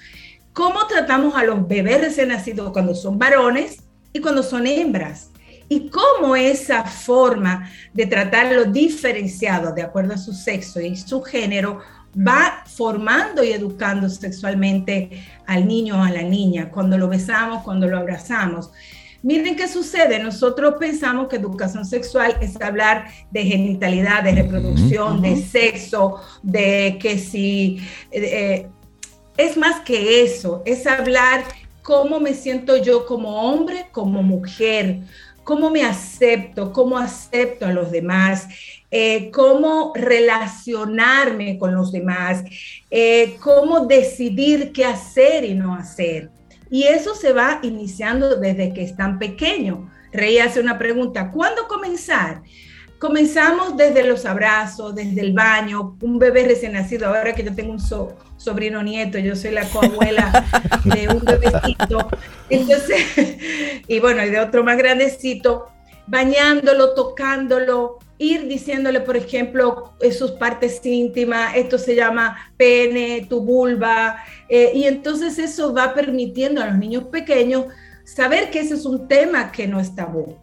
[0.53, 3.83] cómo tratamos a los bebés recién nacidos cuando son varones
[4.13, 5.31] y cuando son hembras
[5.69, 11.81] y cómo esa forma de tratarlo diferenciado de acuerdo a su sexo y su género
[12.17, 17.87] va formando y educando sexualmente al niño o a la niña, cuando lo besamos, cuando
[17.87, 18.71] lo abrazamos.
[19.23, 25.37] Miren qué sucede, nosotros pensamos que educación sexual es hablar de genitalidad, de reproducción, de
[25.43, 27.81] sexo, de que si...
[28.11, 28.69] Eh,
[29.37, 31.45] es más que eso, es hablar
[31.83, 35.01] cómo me siento yo como hombre, como mujer,
[35.49, 38.49] cómo me acepto, cómo acepto a los demás,
[38.91, 42.45] eh, cómo relacionarme con los demás,
[42.91, 46.29] eh, cómo decidir qué hacer y no hacer.
[46.71, 49.91] Y eso se va iniciando desde que están pequeños.
[50.13, 52.43] Rey hace una pregunta, ¿cuándo comenzar?
[52.99, 57.71] Comenzamos desde los abrazos, desde el baño, un bebé recién nacido, ahora que yo tengo
[57.71, 57.79] un
[58.37, 60.45] sobrino nieto, yo soy la coabuela
[60.85, 62.09] de un bebecito,
[62.51, 63.07] entonces,
[63.87, 65.69] y bueno, y de otro más grandecito,
[66.09, 74.25] bañándolo, tocándolo, ir diciéndole, por ejemplo, sus partes íntimas, esto se llama pene, tu vulva,
[74.49, 77.67] eh, y entonces eso va permitiendo a los niños pequeños
[78.03, 80.37] saber que ese es un tema que no es tabú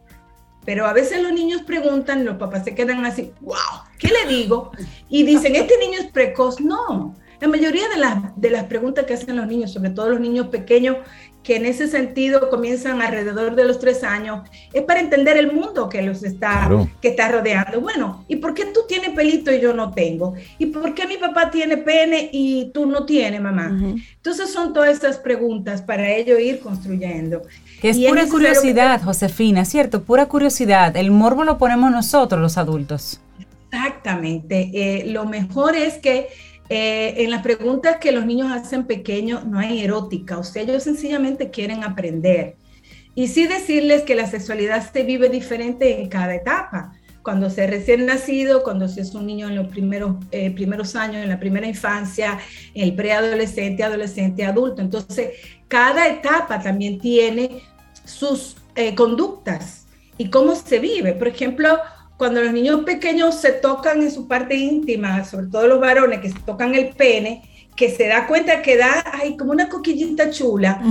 [0.66, 3.56] pero a veces los niños preguntan, los papás se quedan así, wow,
[4.00, 4.72] ¿qué le digo?
[5.10, 6.60] Y dicen, este niño es precoz.
[6.60, 10.20] No, la mayoría de las, de las preguntas que hacen los niños, sobre todo los
[10.20, 10.98] niños pequeños,
[11.46, 15.88] que en ese sentido comienzan alrededor de los tres años, es para entender el mundo
[15.88, 16.68] que los está,
[17.00, 17.80] que está rodeando.
[17.82, 20.34] Bueno, ¿y por qué tú tienes pelito y yo no tengo?
[20.58, 23.78] ¿Y por qué mi papá tiene pene y tú no tienes, mamá?
[24.16, 27.44] Entonces son todas esas preguntas para ello ir construyendo.
[27.86, 30.02] Que es pura curiosidad, Josefina, ¿cierto?
[30.02, 30.98] Pura curiosidad.
[30.98, 33.22] El morbo lo ponemos nosotros, los adultos.
[33.72, 34.72] Exactamente.
[34.74, 36.30] Eh, lo mejor es que
[36.70, 40.82] eh, en las preguntas que los niños hacen pequeños no hay erótica, o sea, ellos
[40.82, 42.56] sencillamente quieren aprender.
[43.14, 46.94] Y sí decirles que la sexualidad se vive diferente en cada etapa.
[47.22, 51.18] Cuando se recién nacido, cuando se es un niño en los primeros, eh, primeros años,
[51.18, 52.40] en la primera infancia,
[52.74, 54.82] en el preadolescente, adolescente, adulto.
[54.82, 55.30] Entonces,
[55.68, 57.62] cada etapa también tiene
[58.06, 59.86] sus eh, conductas
[60.18, 61.14] y cómo se vive.
[61.14, 61.80] Por ejemplo,
[62.18, 66.30] cuando los niños pequeños se tocan en su parte íntima, sobre todo los varones que
[66.30, 67.44] se tocan el pene,
[67.76, 70.82] que se da cuenta que da ay, como una coquillita chula,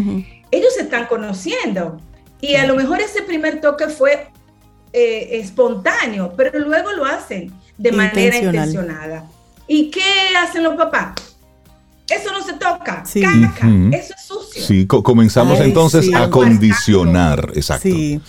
[0.51, 2.01] ellos se están conociendo.
[2.41, 4.29] Y a lo mejor ese primer toque fue
[4.93, 9.25] eh, espontáneo, pero luego lo hacen de manera intencionada.
[9.67, 10.03] ¿Y qué
[10.39, 11.34] hacen los papás?
[12.09, 14.63] Eso no se toca, caca, eso es sucio.
[14.63, 17.89] Sí, comenzamos entonces a condicionar, exacto.
[17.89, 18.21] Sí.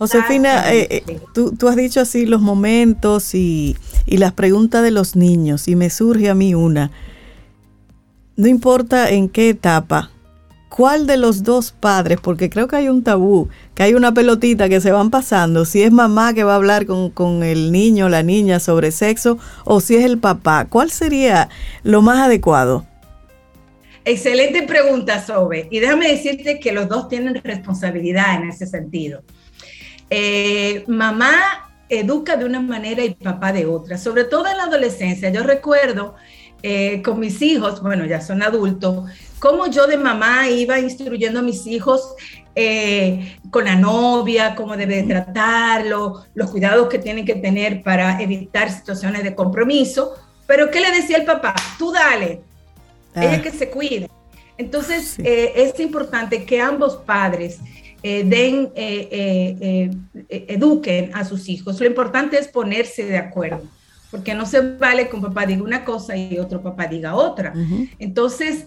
[0.00, 5.68] Josefina, eh, eh, tú, has dicho así los momentos y, las preguntas de los niños
[5.68, 6.90] y me surge a mí una.
[8.36, 10.10] No importa en qué etapa,
[10.70, 14.70] ¿cuál de los dos padres, porque creo que hay un tabú, que hay una pelotita
[14.70, 18.06] que se van pasando, si es mamá que va a hablar con, con el niño
[18.06, 19.36] o la niña sobre sexo
[19.66, 21.50] o si es el papá, ¿cuál sería
[21.82, 22.86] lo más adecuado?
[24.04, 25.68] Excelente pregunta, Sobe.
[25.70, 29.22] Y déjame decirte que los dos tienen responsabilidad en ese sentido.
[30.08, 35.30] Eh, mamá educa de una manera y papá de otra, sobre todo en la adolescencia.
[35.30, 36.14] Yo recuerdo
[36.62, 41.42] eh, con mis hijos, bueno, ya son adultos, cómo yo de mamá iba instruyendo a
[41.42, 42.14] mis hijos
[42.54, 48.70] eh, con la novia, cómo debe tratarlo, los cuidados que tienen que tener para evitar
[48.70, 50.14] situaciones de compromiso.
[50.46, 51.54] Pero ¿qué le decía el papá?
[51.78, 52.42] Tú dale,
[53.14, 53.42] ella ah.
[53.42, 54.08] que se cuide.
[54.58, 57.58] Entonces, eh, es importante que ambos padres
[58.02, 59.90] eh, den, eh,
[60.28, 61.80] eduquen a sus hijos.
[61.80, 63.62] Lo importante es ponerse de acuerdo,
[64.10, 67.54] porque no se vale que un papá diga una cosa y otro papá diga otra.
[67.98, 68.66] Entonces,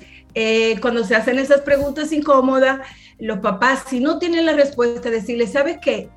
[0.82, 2.80] cuando se hacen esas preguntas incómodas,
[3.20, 6.10] los papás, si no tienen la respuesta, decirle, ¿sabes qué?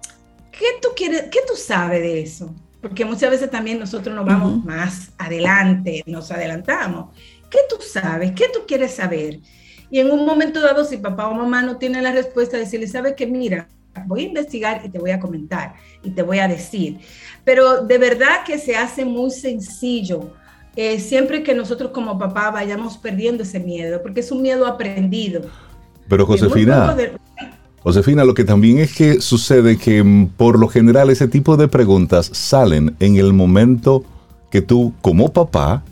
[0.51, 1.25] ¿Qué tú quieres?
[1.31, 2.55] ¿Qué tú sabes de eso?
[2.81, 7.15] Porque muchas veces también nosotros nos vamos más adelante, nos adelantamos.
[7.57, 8.33] ¿Qué tú sabes?
[8.33, 9.41] ¿Qué tú quieres saber?
[9.91, 13.15] Y en un momento dado, si papá o mamá no tiene la respuesta, decirle, ¿sabes
[13.17, 13.27] qué?
[13.27, 13.67] Mira,
[14.07, 16.99] voy a investigar y te voy a comentar y te voy a decir.
[17.45, 20.33] Pero de verdad que se hace muy sencillo.
[20.77, 25.41] Eh, siempre que nosotros como papá vayamos perdiendo ese miedo, porque es un miedo aprendido.
[26.07, 26.95] Pero Josefina,
[27.83, 31.69] Josefina, lo que también es que sucede que mm, por lo general ese tipo de
[31.69, 34.05] preguntas salen en el momento
[34.51, 35.83] que tú como papá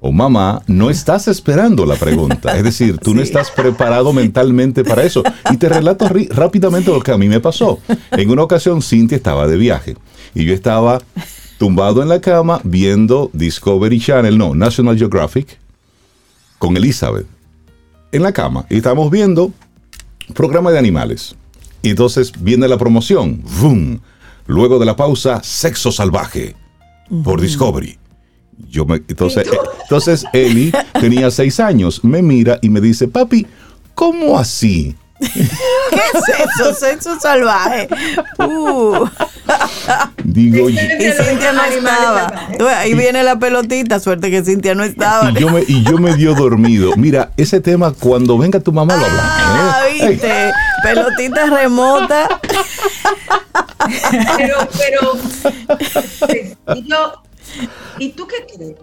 [0.00, 2.56] o mamá, no estás esperando la pregunta.
[2.56, 5.22] Es decir, tú no estás preparado mentalmente para eso.
[5.50, 7.78] Y te relato rápidamente lo que a mí me pasó.
[8.12, 9.96] En una ocasión, Cintia estaba de viaje
[10.34, 11.00] y yo estaba
[11.58, 15.58] tumbado en la cama viendo Discovery Channel, no, National Geographic,
[16.58, 17.26] con Elizabeth.
[18.12, 18.66] En la cama.
[18.70, 19.52] Y estamos viendo
[20.34, 21.34] programa de animales.
[21.82, 23.42] Y entonces viene la promoción.
[23.60, 23.98] ¡Vum!
[24.46, 26.54] Luego de la pausa, Sexo Salvaje
[27.24, 27.98] por Discovery.
[28.68, 29.46] Yo me, entonces,
[29.82, 33.46] entonces Eli tenía seis años, me mira y me dice, papi,
[33.94, 34.96] ¿cómo así?
[35.18, 36.74] ¿Qué es eso?
[36.74, 37.88] Sexo salvaje.
[38.38, 39.06] Uh.
[40.24, 42.48] Digo, y Cintia no estaba.
[42.78, 45.30] Ahí viene la pelotita, suerte que Cintia no estaba.
[45.30, 46.96] Y yo me, y yo me dio dormido.
[46.96, 49.32] Mira, ese tema, cuando venga tu mamá lo hablamos.
[49.32, 50.08] Ah, ¿eh?
[50.10, 50.52] viste.
[50.82, 52.40] Pelotita remota.
[54.36, 55.12] Pero, pero,
[56.86, 57.22] yo,
[57.98, 58.76] ¿Y tú qué crees?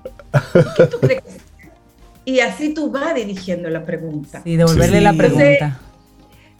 [0.76, 1.24] ¿Qué tú crees?
[2.26, 4.41] Y así tú vas dirigiendo la pregunta.
[4.45, 5.80] Y devolverle la pregunta.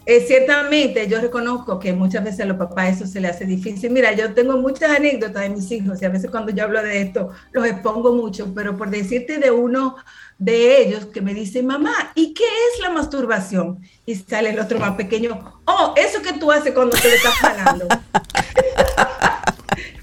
[0.06, 3.90] Eh, ciertamente yo reconozco que muchas veces a los papás eso se le hace difícil.
[3.90, 7.02] Mira, yo tengo muchas anécdotas de mis hijos y a veces cuando yo hablo de
[7.02, 9.96] esto los expongo mucho, pero por decirte de uno
[10.38, 13.80] de ellos que me dice, mamá, ¿y qué es la masturbación?
[14.06, 17.36] Y sale el otro más pequeño, oh, eso que tú haces cuando te le estás
[17.36, 17.88] jalando.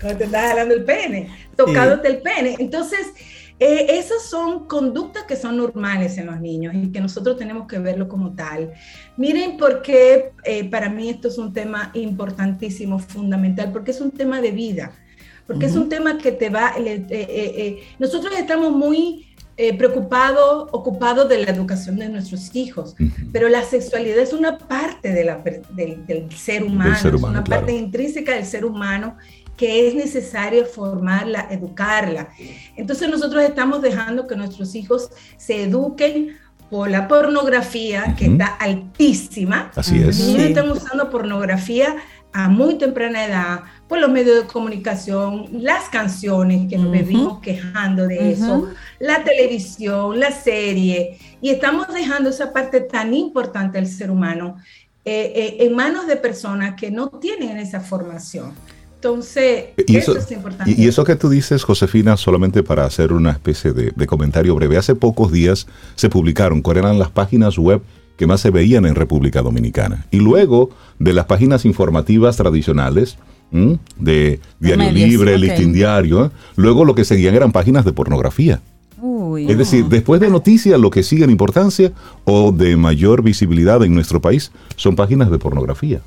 [0.01, 2.57] cuando te estás jalando el pene, tocándote el pene.
[2.59, 3.13] Entonces,
[3.63, 7.79] eh, esas son conductas que son normales en los niños y que nosotros tenemos que
[7.79, 8.73] verlo como tal.
[9.19, 14.13] Miren por qué eh, para mí esto es un tema importantísimo, fundamental, porque es un
[14.13, 14.93] tema de vida,
[15.47, 19.27] porque es un tema que te va, eh, nosotros estamos muy
[19.77, 22.97] preocupados, ocupados de la educación de nuestros hijos,
[23.31, 25.45] pero la sexualidad es una parte de la,
[25.75, 29.19] del, ser humano, es una parte intrínseca del ser humano
[29.61, 32.31] que es necesario formarla, educarla.
[32.77, 36.39] Entonces nosotros estamos dejando que nuestros hijos se eduquen
[36.71, 39.71] por la pornografía, que está altísima.
[39.77, 40.19] Así es.
[40.19, 41.97] Los niños están usando pornografía
[42.33, 48.07] a muy temprana edad, por los medios de comunicación, las canciones que nos vivimos quejando
[48.07, 54.11] de eso, la televisión, la serie, y estamos dejando esa parte tan importante del ser
[54.11, 54.57] humano
[55.05, 58.55] eh, eh, en manos de personas que no tienen esa formación.
[59.01, 60.75] Entonces, y eso, es importante.
[60.77, 64.95] Y, eso que tú dices, Josefina, solamente para hacer una especie de, comentario breve, hace
[64.95, 67.81] pocos días se publicaron cuáles eran las páginas web
[68.19, 70.05] que más se veían en República Dominicana.
[70.11, 73.17] Y luego de las páginas informativas tradicionales,
[73.51, 76.31] de Diario Libre, Listín Diario, ¿eh?
[76.57, 78.61] luego lo que seguían eran páginas de pornografía
[79.39, 81.93] es decir, después de noticias, lo que sigue en importancia
[82.25, 86.01] o de mayor visibilidad en nuestro país son páginas de pornografía.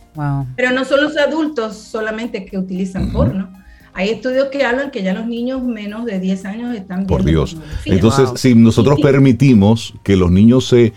[0.56, 3.50] Pero no son los adultos solamente que utilizan porno.
[3.96, 7.24] Hay estudios que hablan que ya los niños menos de 10 años están viendo Por
[7.24, 7.58] Dios.
[7.86, 10.94] Entonces, si nosotros permitimos que los niños se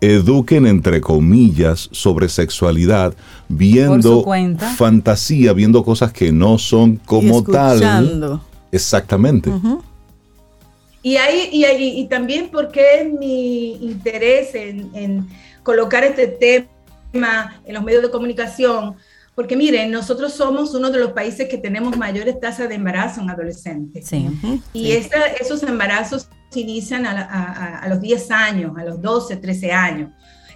[0.00, 3.14] eduquen entre comillas sobre sexualidad,
[3.48, 4.24] viendo
[4.76, 8.40] fantasía, viendo cosas que no son como tal.
[8.70, 9.50] Exactamente.
[11.08, 15.26] Y, ahí, y, ahí, y también porque mi interés en,
[15.62, 18.94] colocar este tema en los medios de comunicación,
[19.34, 23.30] porque miren, nosotros somos uno de los países que tenemos mayores tasas de embarazo en
[23.30, 24.06] adolescentes.
[24.06, 24.28] Sí.
[24.74, 30.10] Y esos embarazos se inician a, los 10 años, a los 12, 13 años.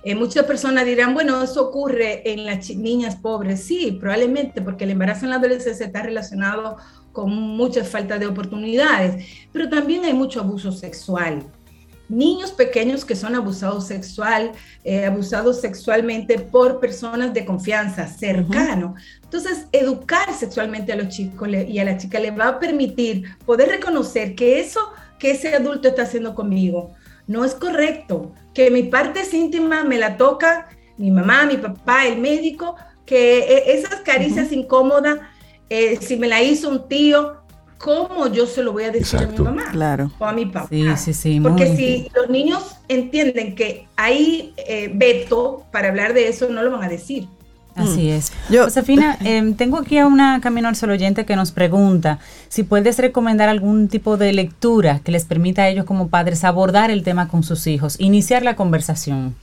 [0.05, 3.65] Eh, muchas personas dirán, bueno, eso ocurre en las niñas pobres.
[3.65, 6.77] Sí, probablemente, porque el embarazo en la adolescencia está relacionado
[7.13, 11.43] con mucha falta de oportunidades, pero también hay mucho abuso sexual.
[12.09, 14.53] Niños pequeños que son abusados sexual,
[14.85, 18.95] eh, abusados sexualmente por personas de confianza, cercano.
[19.23, 23.69] Entonces, educar sexualmente a los chicos y a la chica le va a permitir poder
[23.69, 24.81] reconocer que eso
[25.19, 26.91] que ese adulto está haciendo conmigo
[27.29, 32.19] no es correcto, que mi parte íntima me la toca mi mamá, mi papá, el
[32.19, 35.19] médico, que e, esas caricias incómodas,
[35.73, 37.37] eh, si me la hizo un tío,
[37.79, 40.13] ¿cómo yo se lo voy a decir a mi mamá claro.
[40.19, 40.69] o a mi papá?
[40.69, 46.29] Sí, sí, sí, Porque si los niños entienden que hay eh, veto para hablar de
[46.29, 47.27] eso, no lo van a decir.
[47.75, 48.11] Así mm.
[48.11, 48.33] es.
[48.51, 52.19] Josefina, em, tengo aquí a una Camino al Sol oyente que nos pregunta
[52.51, 56.91] si puedes recomendar algún tipo de lectura que les permita a ellos como padres abordar
[56.91, 59.35] el tema con sus hijos, iniciar la conversación.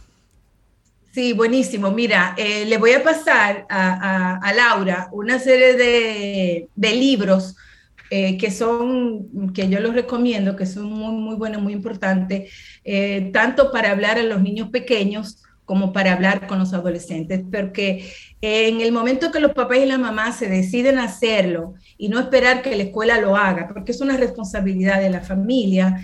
[1.19, 1.91] Sí, buenísimo.
[1.91, 7.57] Mira, eh, le voy a pasar a, Laura una serie de, de libros
[8.09, 12.53] eh, que son, que yo los recomiendo, que son muy, muy buenos, muy importantes,
[12.85, 18.09] eh, tanto para hablar a los niños pequeños como para hablar con los adolescentes, porque
[18.39, 22.61] en el momento que los papás y la mamá se deciden hacerlo y no esperar
[22.61, 25.99] que la escuela lo haga, porque es una responsabilidad de la familia,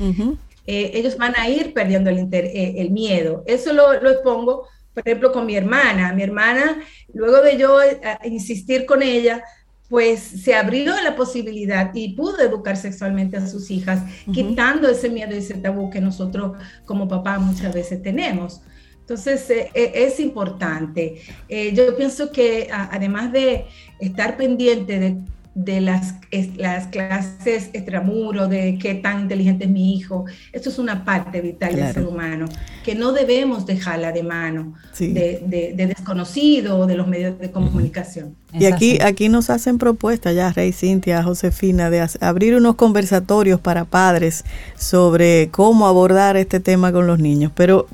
[0.68, 3.44] eh, ellos van a ir perdiendo el, el miedo.
[3.46, 6.14] Eso lo, lo expongo, por ejemplo, con mi hermana.
[6.14, 6.80] Mi hermana,
[7.14, 7.78] luego de yo
[8.24, 9.44] insistir con ella,
[9.90, 14.02] pues se abrió la posibilidad y pudo educar sexualmente a sus hijas,
[14.34, 16.54] quitando ese miedo y ese tabú que nosotros
[16.86, 18.62] como papá muchas veces tenemos.
[19.02, 21.22] Entonces, eh, eh, es importante.
[21.48, 23.66] Eh, yo pienso que además de
[24.00, 25.18] estar pendiente de
[25.56, 26.16] de las,
[26.58, 30.26] las clases extramuro, de qué tan inteligente es mi hijo.
[30.52, 32.48] Esto es una parte vital del ser humano
[32.84, 38.36] que no debemos dejarla de mano de, de, desconocido o de los medios de comunicación.
[38.52, 43.86] Y aquí, aquí nos hacen propuestas ya, Rey Cintia, Josefina, de abrir unos conversatorios para
[43.86, 44.44] padres
[44.78, 47.54] sobre cómo abordar este tema con los niños.
[47.56, 47.88] Pero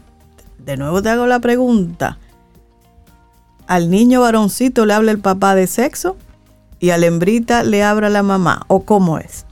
[0.66, 2.18] de nuevo te hago la pregunta.
[3.68, 6.18] ¿Al niño varoncito le habla el papá de sexo?
[6.82, 8.66] Y a la hembrita le abra la mamá?
[8.68, 9.46] ¿O cómo es?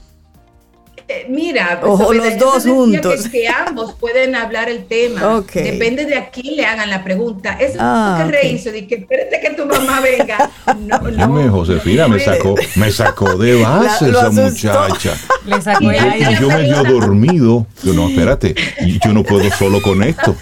[1.10, 3.26] Eh, mira, pues, o los dos juntos.
[3.28, 5.42] Que, ambos pueden hablar el tema.
[5.52, 7.56] Depende de a quién le hagan la pregunta.
[7.58, 10.48] Eso ah, que rehizo, de que espérate que tu mamá venga.
[10.78, 10.98] No,
[11.28, 15.14] no, Josefina, me sacó, me sacó de base esa muchacha.
[15.46, 17.66] Le sacó y, yo medio dormido.
[17.82, 18.54] Yo no, espérate,
[19.02, 20.36] yo no puedo solo con esto.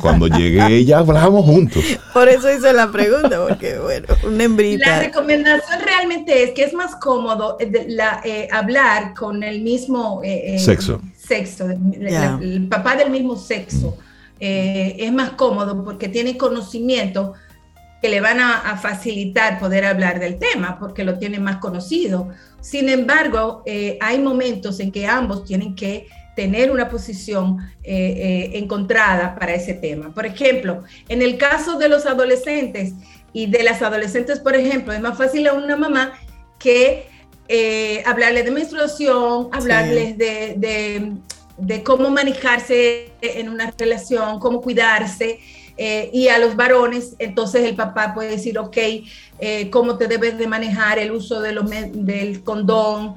[0.00, 1.82] Cuando llegue ella, hablamos juntos.
[2.12, 4.90] Por eso hice la pregunta, porque bueno, una hembrita.
[4.90, 10.03] La recomendación realmente es que es más cómodo eh, la, eh, hablar con el mismo
[10.22, 11.00] eh, eh, sexo.
[11.16, 13.96] Sexo, el papá del mismo sexo.
[14.40, 17.34] Eh, es más cómodo porque tiene conocimiento
[18.02, 22.28] que le van a, facilitar poder hablar del tema porque lo tiene más conocido.
[22.60, 23.62] Sin embargo,
[24.00, 30.12] hay momentos en que ambos tienen que tener una posición encontrada para ese tema.
[30.12, 32.92] Por ejemplo, en el caso de los adolescentes
[33.32, 36.12] y de las adolescentes, por ejemplo, es más fácil a una mamá
[36.58, 37.06] que
[37.48, 41.12] eh, hablarles de menstruación, hablarles de,
[41.84, 45.40] cómo manejarse en una relación, cómo cuidarse.
[45.76, 48.76] Eh, y a los varones, entonces el papá puede decir, ok,
[49.40, 53.16] eh, cómo te debes de manejar el uso de los, del condón,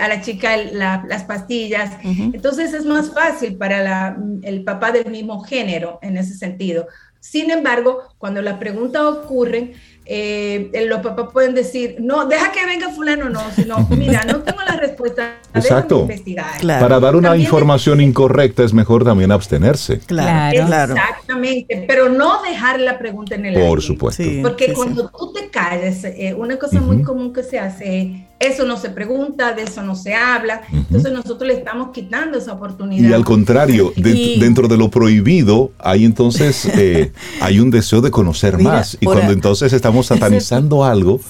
[0.00, 1.90] a la chica las pastillas.
[2.04, 6.86] Entonces es más fácil para el papá del mismo género en ese sentido.
[7.22, 12.88] Sin embargo, cuando las preguntas ocurren, eh, los papás pueden decir, no, deja que venga
[12.90, 16.00] fulano, no, sino, mira, no tengo la respuesta, Exacto.
[16.00, 16.60] investigar.
[16.60, 20.00] Para dar una información incorrecta es mejor también abstenerse.
[20.00, 20.94] Claro, claro.
[20.94, 24.22] Exactamente, pero no dejar la pregunta en el Por supuesto.
[24.42, 28.76] Porque cuando tú te calles, eh, una cosa muy común que se hace eso no
[28.76, 30.62] se pregunta, de eso no se habla.
[30.72, 33.08] Entonces nosotros le estamos quitando esa oportunidad.
[33.08, 38.58] Y al contrario, dentro de lo prohibido, hay entonces eh, hay un deseo de conocer
[38.58, 38.96] más.
[39.00, 41.20] Y cuando entonces estamos satanizando algo,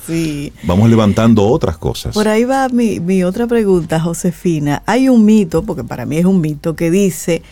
[0.64, 2.14] vamos levantando otras cosas.
[2.14, 4.82] Por ahí va mi, mi otra pregunta, Josefina.
[4.86, 7.42] Hay un mito, porque para mí es un mito, que dice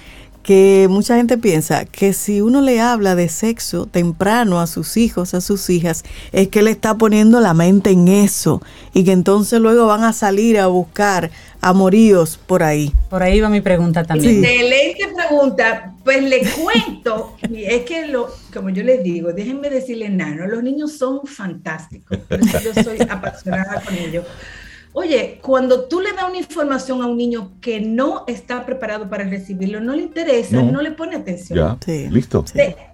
[0.50, 5.32] que mucha gente piensa que si uno le habla de sexo temprano a sus hijos,
[5.32, 8.60] a sus hijas, es que le está poniendo la mente en eso
[8.92, 11.30] y que entonces luego van a salir a buscar
[11.60, 12.92] amoríos por ahí.
[13.08, 14.44] Por ahí va mi pregunta también.
[14.44, 20.48] Excelente pregunta, Pues le cuento, es que lo, como yo les digo, déjenme decirle nano,
[20.48, 24.24] los niños son fantásticos, yo soy apasionada con ellos.
[24.92, 29.24] Oye, cuando tú le das una información a un niño que no está preparado para
[29.24, 31.58] recibirlo, no le interesa, no, le pone atención.
[31.58, 32.44] Ya, listo.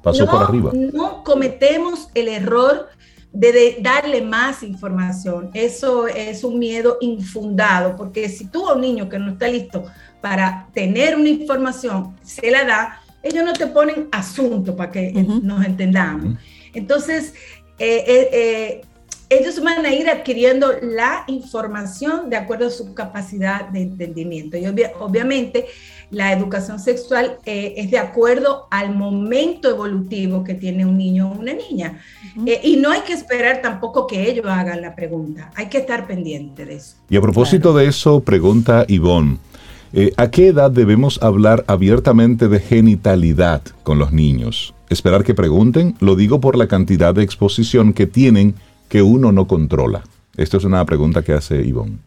[0.03, 0.73] Pasó por arriba.
[0.75, 2.89] No cometemos el error
[3.33, 5.51] de, darle más información.
[5.55, 9.85] Eso es un miedo infundado, porque si tú a un niño que no está listo
[10.21, 15.65] para tener una información, se la da, ellos no te ponen asunto para que nos
[15.65, 16.39] entendamos.
[16.75, 17.35] Entonces,
[17.79, 18.85] eh, eh, eh,
[19.29, 24.57] ellos van a ir adquiriendo la información de acuerdo a su capacidad de entendimiento.
[24.57, 24.67] Y
[25.01, 25.67] obviamente
[26.11, 31.39] la educación sexual eh, es de acuerdo al momento evolutivo que tiene un niño o
[31.39, 32.01] una niña.
[32.47, 36.07] Eh, y no hay que esperar tampoco que ellos hagan la pregunta, hay que estar
[36.07, 36.97] pendiente de eso.
[37.09, 39.39] Y a propósito de eso, pregunta Ivonne.
[39.93, 44.75] Eh, ¿A qué edad debemos hablar abiertamente de genitalidad con los niños?
[44.89, 48.55] Esperar que pregunten, lo digo por la cantidad de exposición que tienen
[48.89, 50.05] que uno no controla?
[50.37, 51.99] Esto es una pregunta que hace Ivonne.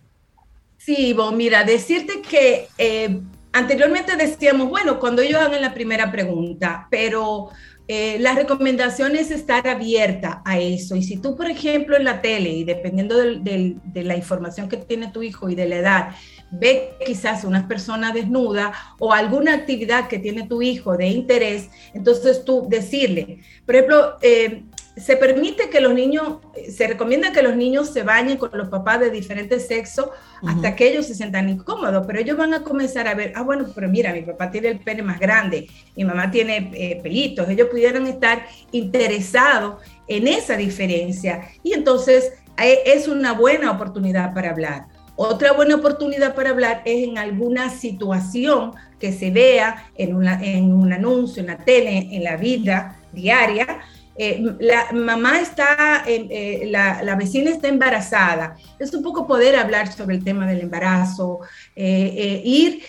[0.78, 3.20] Sí, Ivonne, mira, decirte que eh,
[3.52, 7.50] anteriormente decíamos, bueno, cuando ellos hagan la primera pregunta, pero
[7.92, 10.96] eh, la recomendación es estar abierta a eso.
[10.96, 15.12] Y si tú, por ejemplo, en la tele, y dependiendo de la información que tiene
[15.12, 16.10] tu hijo y de la edad,
[16.52, 22.46] ve quizás una persona desnuda o alguna actividad que tiene tu hijo de interés, entonces
[22.46, 24.64] tú decirle, por ejemplo, eh,
[25.00, 26.38] se permite que los niños,
[26.70, 30.10] se recomienda que los niños se bañen con los papás de diferentes sexos
[30.46, 33.68] hasta que ellos se sientan incómodos, pero ellos van a comenzar a ver, ah, bueno,
[33.74, 37.68] pero mira, mi papá tiene el pene más grande, mi mamá tiene eh, pelitos, ellos
[37.70, 44.88] pudieran estar interesados en esa diferencia y entonces eh, es una buena oportunidad para hablar.
[45.16, 50.72] Otra buena oportunidad para hablar es en alguna situación que se vea en, una, en
[50.72, 53.82] un anuncio, en la tele, en la vida diaria,
[54.22, 58.58] eh, la mamá está, eh, la, vecina está embarazada.
[58.78, 61.40] Es un poco poder hablar sobre el tema del embarazo,
[61.74, 62.84] eh, ir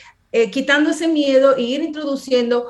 [0.51, 2.67] quitando ese miedo e ir introduciendo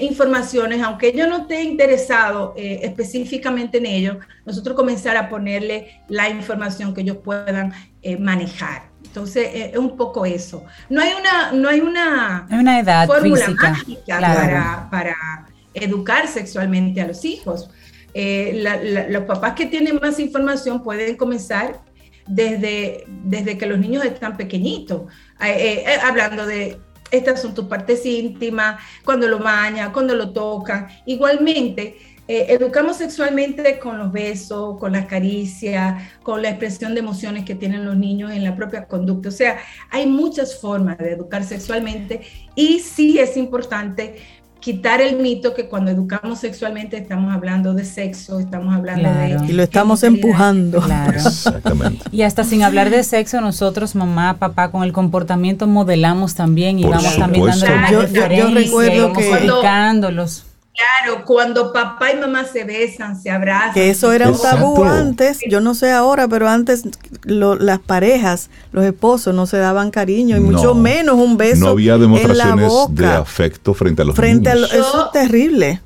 [0.00, 6.94] informaciones, aunque yo no esté interesado específicamente en ello, nosotros comenzar a ponerle la información
[6.94, 7.72] que ellos puedan
[8.20, 8.90] manejar.
[9.04, 10.64] Entonces, es un poco eso.
[10.88, 15.16] No hay una, no hay una, una edad fórmula mágica para, para
[15.74, 17.68] educar sexualmente a los hijos.
[18.14, 21.80] Eh, los papás que tienen más información pueden comenzar
[22.26, 25.02] desde, desde que los niños están pequeñitos,
[25.42, 26.78] eh, eh, hablando de
[27.10, 30.88] estas son tus partes íntimas, cuando lo bañan, cuando lo tocan.
[31.04, 37.54] Igualmente, educamos sexualmente con los besos, con las caricias, con la expresión de emociones que
[37.54, 39.28] tienen los niños en la propia conducta.
[39.28, 39.58] O sea,
[39.90, 42.22] hay muchas formas de educar sexualmente
[42.54, 44.16] y sí es importante
[44.62, 49.50] quitar el mito que cuando educamos sexualmente estamos hablando de sexo, estamos hablando de...
[49.50, 50.80] Y lo estamos empujando.
[50.80, 51.18] Claro.
[51.18, 52.04] Exactamente.
[52.12, 56.84] Y hasta sin hablar de sexo, nosotros, mamá, papá, con el comportamiento modelamos también y
[56.84, 59.48] vamos también dando yo, yo, yo, recuerdo que...
[60.74, 63.74] Claro, cuando papá y mamá se besan, se abrazan.
[63.74, 66.84] Que eso era un tabú antes, yo no sé ahora, pero antes
[67.24, 71.64] las parejas, los esposos no se daban cariño y mucho menos un beso.
[71.64, 74.72] No había demostraciones de afecto frente a los frente niños.
[74.72, 75.80] A eso es terrible.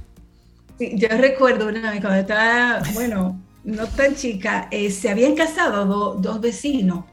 [0.78, 6.41] yo recuerdo una vez cuando estaba, bueno, no tan chica, eh, se habían casado dos
[6.41, 7.05] vecinos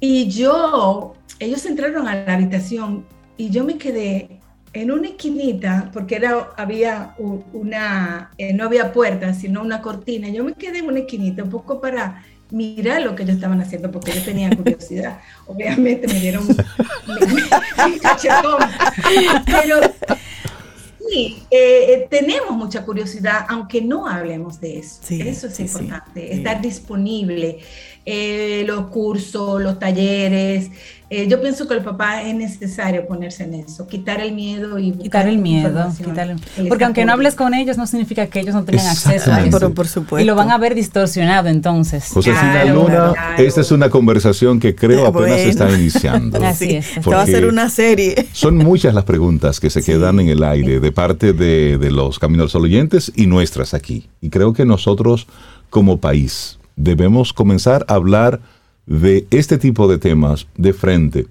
[0.00, 3.06] y yo, ellos entraron a la habitación
[3.38, 4.42] y yo me quedé
[4.74, 7.14] en una esquinita, porque era, había
[7.52, 11.50] una, eh, no había puerta, sino una cortina, yo me quedé en una esquinita un
[11.50, 15.20] poco para mirar lo que ellos estaban haciendo, porque yo tenía curiosidad.
[15.46, 18.58] Obviamente me dieron un, cachetón,
[19.46, 19.80] pero
[21.08, 25.00] sí, eh, eh, tenemos mucha curiosidad, aunque no hablemos de eso.
[25.08, 27.58] eso es importante, estar disponible.
[28.66, 30.70] los cursos, los talleres,
[31.16, 34.92] eh, yo pienso que el papá es necesario ponerse en eso, quitar el miedo y
[34.92, 35.92] quitar el miedo,
[36.68, 39.72] porque aunque no hables con ellos no significa que ellos no tengan acceso a eso.
[39.74, 40.20] por supuesto.
[40.20, 42.08] Y lo van a ver distorsionado entonces.
[42.08, 46.38] Josefina Luna, esta es una conversación que creo apenas está iniciando.
[46.44, 46.96] Así es.
[46.96, 48.26] Esto va a ser una serie.
[48.32, 52.18] Son muchas las preguntas que se quedan en el aire de parte de, de los
[52.18, 54.08] Caminos Sol oyentes y nuestras aquí.
[54.20, 55.26] Y creo que nosotros
[55.70, 58.40] como país debemos comenzar a hablar
[58.86, 61.26] de este tipo de temas de frente,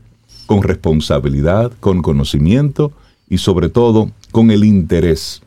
[0.46, 2.92] con responsabilidad, con conocimiento
[3.30, 5.42] y sobre todo con el interés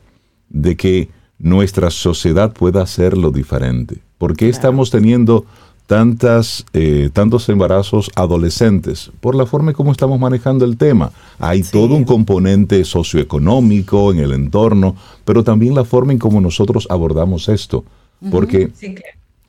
[0.49, 3.99] de que nuestra sociedad pueda hacerlo diferente.
[4.19, 5.45] ¿Por qué estamos teniendo
[5.87, 9.11] tantas, eh, tantos embarazos adolescentes?
[9.21, 11.13] Por la forma en cómo estamos manejando el tema.
[11.39, 16.87] Hay todo un componente socioeconómico en el entorno, pero también la forma en cómo nosotros
[16.89, 17.85] abordamos esto.
[18.31, 18.71] Porque,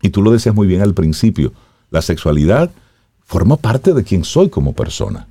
[0.02, 1.54] y tú lo decías muy bien al principio,
[1.90, 2.72] la sexualidad
[3.26, 5.28] forma parte de quien soy como persona.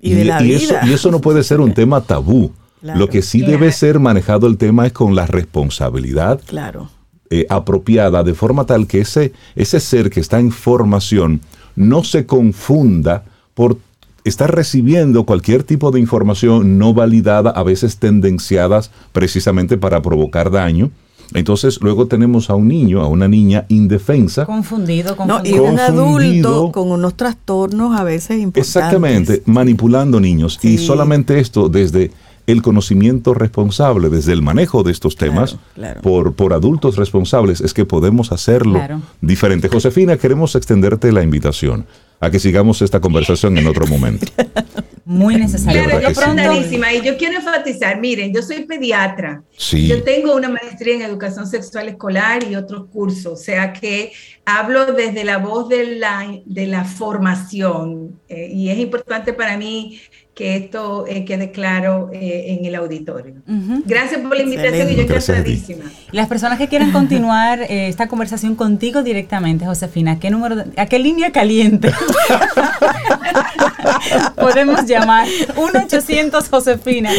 [0.00, 2.52] Y, Eso, y eso no puede ser un tema tabú.
[2.82, 6.88] Lo que sí debe ser manejado el tema es con la responsabilidad claro.
[7.28, 11.42] Eh, apropiada, de forma tal que ese, ese ser que está en formación
[11.76, 13.76] no se confunda por
[14.24, 20.90] estar recibiendo cualquier tipo de información no validada, a veces tendenciadas precisamente para provocar daño.
[21.34, 24.46] Entonces luego tenemos a un niño, a una niña indefensa.
[24.46, 25.56] Confundido, confundido.
[25.56, 28.76] y un adulto con unos trastornos a veces importantes.
[28.76, 30.58] Exactamente, manipulando niños.
[30.62, 32.10] Y solamente esto desde
[32.46, 35.56] el conocimiento responsable, desde el manejo de estos temas
[36.02, 38.80] Por, por adultos responsables, es que podemos hacerlo
[39.20, 39.68] diferente.
[39.68, 41.86] Josefina, queremos extenderte la invitación
[42.20, 44.26] a que sigamos esta conversación en otro momento.
[45.10, 45.82] Muy necesario.
[45.98, 49.42] Y yo quiero enfatizar, miren, yo soy pediatra.
[49.72, 54.12] Yo tengo una maestría en educación sexual escolar y otros cursos, o sea que
[54.44, 60.00] hablo desde la voz de la, de la formación eh, y es importante para mí
[60.40, 63.42] que esto eh, quede claro eh, en el auditorio.
[63.84, 65.84] Gracias por la invitación y yo encantadísima.
[66.12, 70.98] Las personas que quieran continuar eh, esta conversación contigo directamente, Josefina, ¿qué número, ¿a qué
[70.98, 71.92] línea caliente
[74.36, 75.28] podemos llamar?
[75.28, 77.10] 1-800 Josefina.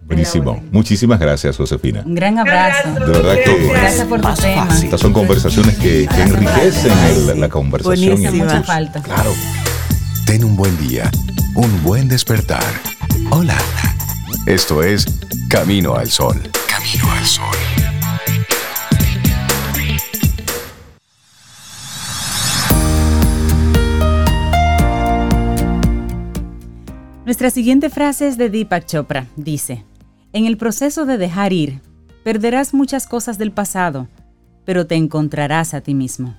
[0.00, 0.64] Buenísimo.
[0.72, 2.02] Muchísimas gracias, Josefina.
[2.06, 2.94] Un gran abrazo.
[2.94, 4.68] De verdad que gracias por tu tema.
[4.82, 8.14] Estas son conversaciones que, enriquecen la conversación.
[8.14, 8.44] Buenísimo.
[8.44, 9.02] Mucha falta.
[9.02, 9.34] Claro.
[10.24, 11.10] Ten un buen día,
[11.54, 12.64] un buen despertar.
[13.30, 13.58] Hola.
[14.46, 15.04] Esto es
[15.50, 16.40] Camino al Sol.
[16.66, 17.54] Camino al Sol.
[27.30, 29.28] Nuestra siguiente frase es de Deepak Chopra.
[29.36, 29.84] Dice,
[30.32, 31.78] en el proceso de dejar ir,
[32.24, 34.08] perderás muchas cosas del pasado,
[34.64, 36.34] pero te encontrarás a ti mismo.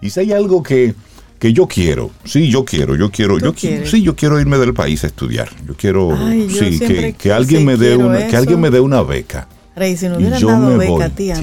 [0.00, 0.94] Y si hay algo que,
[1.40, 5.02] que yo quiero, sí, yo quiero, yo quiero, yo sí, yo quiero irme del país
[5.02, 5.48] a estudiar.
[5.66, 6.16] Yo quiero,
[6.48, 6.78] sí,
[7.18, 9.48] que, alguien me dé una, que alguien me dé una beca.
[9.74, 11.34] Rey, si no hubieran dado beca, tía.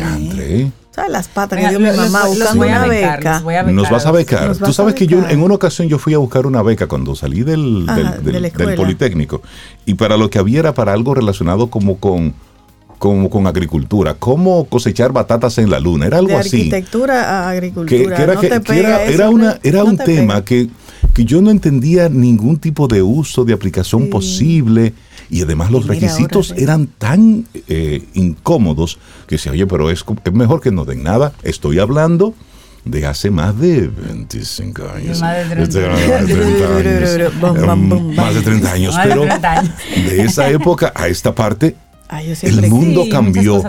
[0.95, 3.41] ¿Sabes las patas que dio mi mamá buscando una beca?
[3.65, 4.55] Nos vas a becar.
[4.55, 7.43] Tú sabes que yo en una ocasión yo fui a buscar una beca cuando salí
[7.43, 7.85] del,
[8.23, 9.41] del, Politécnico
[9.85, 12.33] y para lo que había era para algo relacionado como con
[12.97, 16.57] como con agricultura, cómo cosechar batatas en la luna, era algo de así.
[16.57, 18.15] Arquitectura a agricultura.
[18.15, 20.69] Que, era, que, era, una, era un tema que,
[21.13, 24.93] que, yo no entendía ningún tipo de uso, de aplicación posible.
[25.30, 30.61] Y además los requisitos eran tan eh, incómodos que se oye, pero es, es mejor
[30.61, 31.34] que no den nada.
[31.43, 32.34] Estoy hablando
[32.86, 35.19] de hace más de 25 años.
[35.19, 35.78] Más de 30
[36.78, 38.15] años.
[38.15, 38.95] Más de 30 años.
[39.03, 41.76] Pero de esa época a esta parte
[42.10, 43.62] el mundo cambió.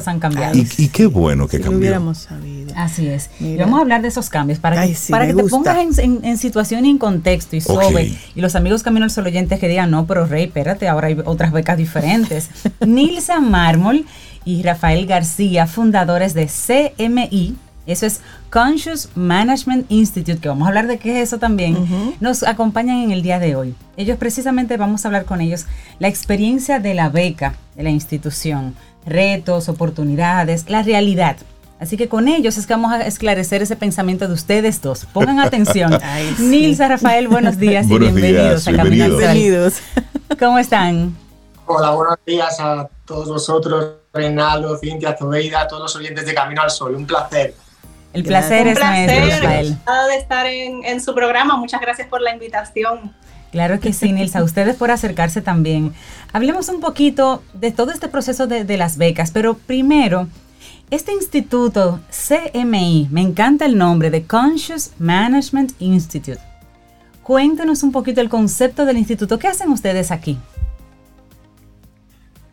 [0.52, 1.78] Y, qué bueno que cambió.
[1.78, 2.72] hubiéramos sabido.
[2.76, 3.30] Así es.
[3.40, 6.84] Y vamos a hablar de esos cambios para que, para que te pongas en, situación
[6.84, 8.12] y en contexto y sobre.
[8.34, 11.16] Y los amigos Camino al Sol oyentes que digan, no, pero Rey, espérate, ahora hay
[11.24, 12.50] otras becas diferentes.
[12.86, 14.04] Nilsa Mármol
[14.44, 17.56] y Rafael García, fundadores de CMI,
[17.86, 18.20] eso es
[18.50, 22.16] Conscious Management Institute, que vamos a hablar de qué es eso también.
[22.20, 23.74] Nos acompañan en el día de hoy.
[23.96, 25.66] Ellos precisamente vamos a hablar con ellos
[25.98, 28.74] la experiencia de la beca de la institución,
[29.06, 31.36] retos, oportunidades, la realidad.
[31.78, 35.06] Así que con ellos es que vamos a esclarecer ese pensamiento de ustedes dos.
[35.12, 35.96] Pongan atención.
[36.38, 39.74] Nilsa, Rafael, buenos días y bienvenidos a Camino Bienvenidos.
[40.38, 41.14] ¿Cómo están?
[41.66, 46.70] Hola, buenos días a todos vosotros, Reinaldo, Cintia, Zobeida, todos los oyentes de Camino al
[46.70, 46.94] Sol.
[46.94, 47.54] Un placer.
[48.16, 49.76] El placer es nuestro, Rafael.
[50.08, 51.58] de estar en, su programa.
[51.58, 53.12] Muchas gracias por la invitación.
[53.52, 54.42] Claro que sí, Nilsa.
[54.42, 55.92] Ustedes por acercarse también.
[56.32, 60.28] Hablemos un poquito de todo este proceso de, de las becas, pero primero,
[60.90, 66.40] este instituto CMI, me encanta el nombre, de Conscious Management Institute.
[67.22, 69.38] Cuéntenos un poquito el concepto del instituto.
[69.38, 70.38] ¿Qué hacen ustedes aquí?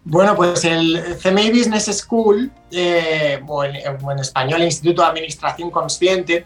[0.05, 3.75] Bueno, pues el CMI Business School, eh, o, en,
[4.19, 6.45] español Instituto de Administración Consciente,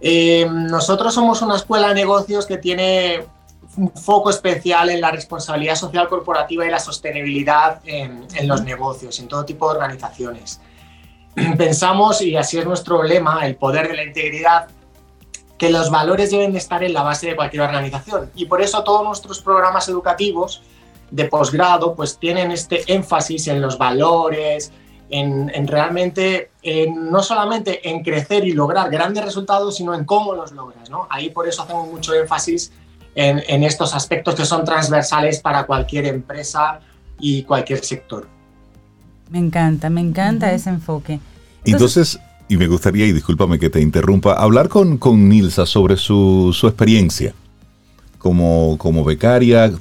[0.00, 3.24] eh, nosotros somos una escuela de negocios que tiene
[3.76, 9.20] un foco especial en la responsabilidad social corporativa y la sostenibilidad en, en los negocios,
[9.20, 10.60] en todo tipo de organizaciones.
[11.56, 14.66] Pensamos, y así es nuestro lema, el poder de la integridad,
[15.56, 18.30] que los valores deben de estar en la base de cualquier organización.
[18.34, 20.62] Y por eso todos nuestros programas educativos
[21.10, 24.72] de posgrado pues tienen este énfasis en los valores,
[25.10, 26.50] en, realmente,
[26.94, 30.90] no solamente en crecer y lograr grandes resultados, sino en cómo los logras.
[30.90, 31.06] ¿no?
[31.10, 32.72] Ahí por eso hacemos mucho énfasis
[33.14, 36.80] en, estos aspectos que son transversales para cualquier empresa
[37.18, 38.28] y cualquier sector.
[39.30, 41.20] Me encanta, me encanta ese enfoque.
[41.64, 46.56] Entonces, y me gustaría, y discúlpame que te interrumpa, hablar con, con Nilsa sobre su,
[46.62, 47.34] experiencia
[48.18, 49.72] como, como becaria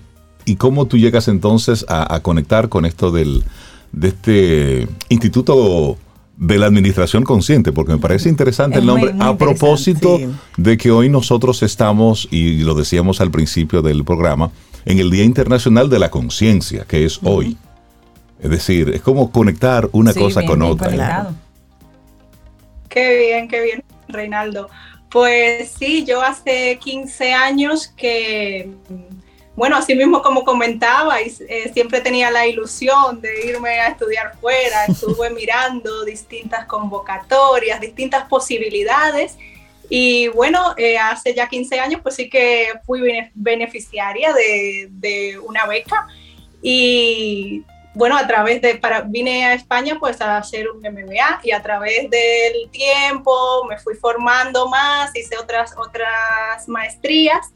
[0.48, 3.44] y cómo tú llegas entonces a, conectar con esto del,
[3.92, 5.98] de este Instituto
[6.38, 10.18] de la Administración Consciente, porque me parece interesante el nombre, a propósito
[10.56, 14.52] de que hoy nosotros estamos, y lo decíamos al principio del programa,
[14.86, 17.58] en el Día Internacional de la Conciencia, que es hoy.
[18.42, 21.30] Es decir, es como conectar una cosa con otra.
[22.88, 24.70] Qué bien, qué bien, Reinaldo.
[25.10, 28.70] Pues sí, yo hace 15 años que,
[29.58, 34.86] bueno, así mismo como comentaba, eh, siempre tenía la ilusión de irme a estudiar fuera,
[34.88, 39.36] estuve mirando distintas convocatorias, distintas posibilidades.
[39.90, 43.02] Y bueno, eh, hace ya 15 años pues sí que fui
[43.34, 46.06] beneficiaria de, de una beca
[46.62, 47.64] y
[47.96, 51.64] bueno, a través de, para, vine a España pues a hacer un MBA y a
[51.64, 57.54] través del tiempo me fui formando más, hice otras, otras maestrías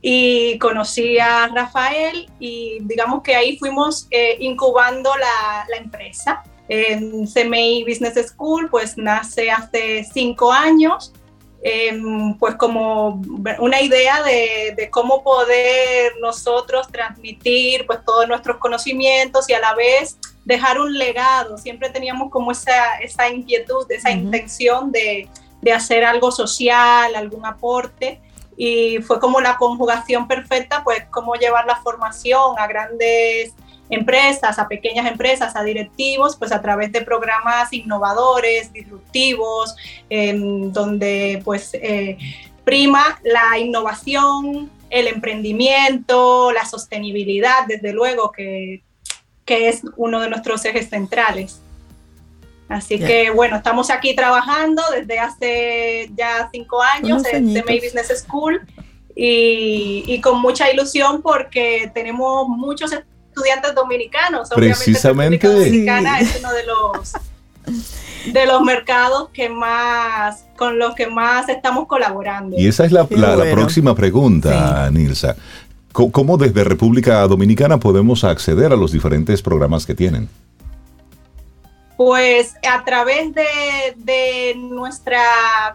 [0.00, 6.42] y conocí a Rafael y digamos que ahí fuimos eh, incubando la, la, empresa.
[6.68, 11.12] En CMI Business School pues nace hace cinco años
[11.60, 13.20] Em, pues como
[13.58, 20.18] una idea de, cómo poder nosotros transmitir pues todos nuestros conocimientos y a la vez
[20.44, 21.58] dejar un legado.
[21.58, 25.28] Siempre teníamos como esa, esa inquietud, esa intención de,
[25.60, 28.20] de hacer algo social, algún aporte
[28.58, 33.54] y fue como la conjugación perfecta, pues cómo llevar la formación a grandes
[33.88, 39.76] empresas, a pequeñas empresas, a directivos, pues a través de programas innovadores, disruptivos,
[40.10, 42.18] donde pues eh,
[42.64, 48.82] prima la innovación, el emprendimiento, la sostenibilidad, desde luego, que,
[49.44, 51.62] que es uno de nuestros ejes centrales.
[52.68, 58.24] Así que bueno, estamos aquí trabajando desde hace ya cinco años en The May Business
[58.26, 58.60] School
[59.16, 64.50] y, y, con mucha ilusión porque tenemos muchos estudiantes dominicanos.
[64.50, 65.48] Precisamente.
[65.48, 67.12] Dominicana es uno de los
[68.32, 72.56] de los mercados que más con los que más estamos colaborando.
[72.58, 75.36] Y esa es la, próxima pregunta, Nilsa.
[75.92, 80.28] ¿Cómo desde República Dominicana podemos acceder a los diferentes programas que tienen?
[81.98, 83.44] Pues a través de,
[83.96, 85.20] de, nuestra,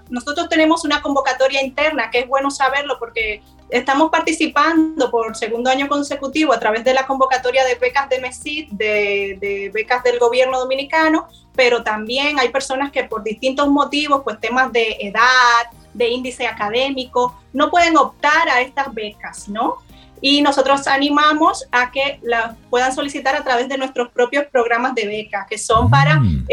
[0.09, 5.88] nosotros tenemos una convocatoria interna, que es bueno saberlo porque estamos participando por segundo año
[5.89, 11.28] consecutivo a través de la convocatoria de becas de MESID, de, becas del gobierno dominicano,
[11.55, 17.38] pero también hay personas que por distintos motivos, pues temas de edad, de índice académico,
[17.51, 19.80] no pueden optar a estas becas, ¿no?
[20.26, 25.05] Y nosotros animamos a que las puedan solicitar a través de nuestros propios programas de
[25.05, 26.45] beca, que son para mm.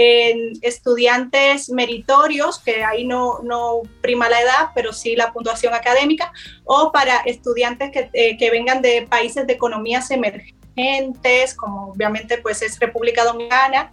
[0.61, 6.33] estudiantes meritorios, que ahí no, no, prima la edad, pero sí la puntuación académica,
[6.65, 12.63] o para estudiantes que, eh, que vengan de países de economías emergentes, como obviamente pues
[12.63, 13.93] es República Dominicana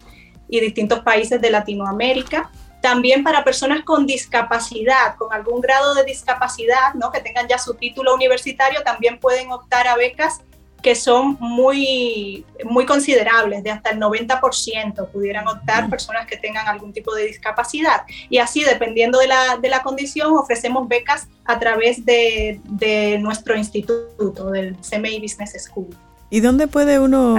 [0.50, 2.50] y distintos países de Latinoamérica
[2.88, 7.12] también para personas con discapacidad, con algún grado de discapacidad, ¿no?
[7.12, 10.40] que tengan ya su título universitario, también pueden optar a becas
[10.82, 16.94] que son muy, muy considerables, de hasta el 90% pudieran optar personas que tengan algún
[16.94, 18.04] tipo de discapacidad.
[18.30, 23.58] Y así, dependiendo de la, de la condición, ofrecemos becas a través de, de nuestro
[23.58, 25.90] instituto, del CMI Business School.
[26.30, 27.36] ¿Y dónde puede uno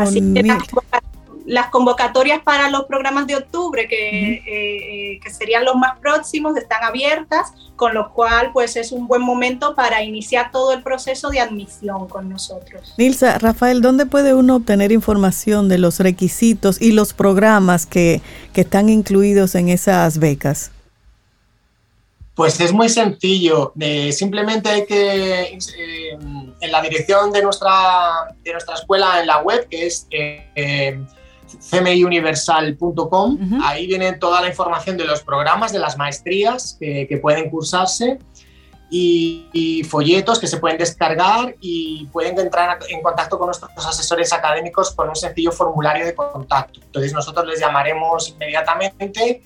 [1.48, 6.56] las convocatorias para los programas de octubre, que, eh, eh, que, serían los más próximos,
[6.58, 11.30] están abiertas, con lo cual pues es un buen momento para iniciar todo el proceso
[11.30, 12.92] de admisión con nosotros.
[12.98, 18.20] Nilsa, Rafael, ¿dónde puede uno obtener información de los requisitos y los programas que,
[18.52, 20.70] que están incluidos en esas becas?
[22.34, 23.72] Pues es muy sencillo.
[23.80, 25.58] Eh, simplemente hay que,
[26.60, 30.06] en la dirección de nuestra, de nuestra escuela en la web, que es
[31.70, 33.60] cmiuniversal.com.
[33.62, 38.18] Ahí viene toda la información de los programas, de las maestrías que, pueden cursarse.
[38.90, 44.92] y, folletos que se pueden descargar y pueden entrar en contacto con nuestros asesores académicos
[44.92, 46.80] con un sencillo formulario de contacto.
[46.82, 49.42] Entonces nosotros les llamaremos inmediatamente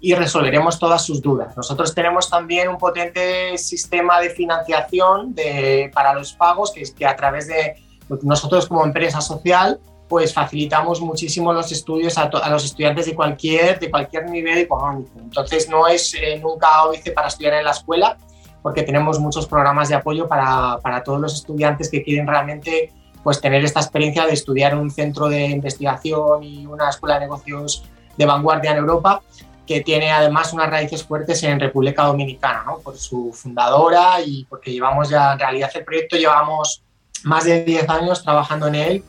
[0.00, 1.56] y resolveremos todas sus dudas.
[1.56, 7.06] Nosotros tenemos también un potente sistema de financiación de, para los pagos, que es que
[7.06, 7.76] a través de
[8.22, 13.90] nosotros como empresa social, pues facilitamos muchísimo los estudios a, los estudiantes de cualquier, de
[13.90, 15.10] cualquier nivel económico.
[15.18, 18.16] Entonces no es eh, nunca óbice para estudiar en la escuela,
[18.62, 22.92] porque tenemos muchos programas de apoyo para, para, todos los estudiantes que quieren realmente
[23.22, 27.20] pues, tener esta experiencia de estudiar en un centro de investigación y una escuela de
[27.22, 27.84] negocios
[28.16, 29.22] de vanguardia en Europa,
[29.66, 35.08] que tiene además unas raíces fuertes en República Dominicana, por su fundadora y porque llevamos
[35.08, 36.82] ya, en realidad el proyecto llevamos
[37.24, 39.04] más de 10 años trabajando en él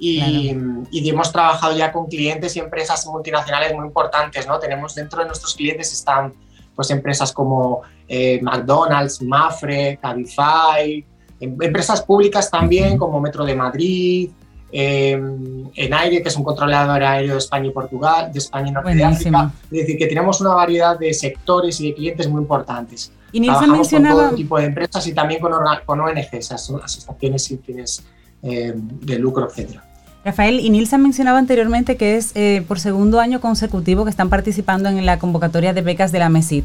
[0.00, 0.56] y,
[0.90, 4.46] y, hemos trabajado ya con clientes y empresas multinacionales muy importantes.
[4.46, 4.58] ¿no?
[4.58, 6.32] Tenemos dentro de nuestros clientes están
[6.74, 11.04] pues empresas como eh, McDonald's, Mafre, Cabify,
[11.38, 14.30] em, empresas públicas también como Metro de Madrid,
[14.72, 18.72] eh, en aire, que es un controlador aéreo de España y Portugal, de España y
[18.72, 19.52] Norte de África.
[19.64, 23.12] Es decir, que tenemos una variedad de sectores y de clientes muy importantes.
[23.32, 24.14] Y Trabajamos mencionaba...
[24.14, 25.52] con todo tipo de empresas y también con,
[25.84, 28.02] con ONGs, asociaciones sin fines
[28.42, 29.84] eh, de lucro, etcétera.
[30.22, 34.90] Rafael, y Nilsa mencionaba anteriormente que es eh, por segundo año consecutivo que están participando
[34.90, 36.64] en la convocatoria de becas de la MESID.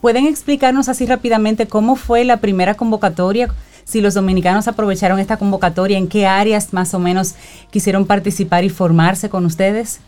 [0.00, 3.54] ¿Pueden explicarnos así rápidamente cómo fue la primera convocatoria?
[3.84, 7.36] Si los dominicanos aprovecharon esta convocatoria, ¿en qué áreas más o menos
[7.70, 10.00] quisieron participar y formarse con ustedes?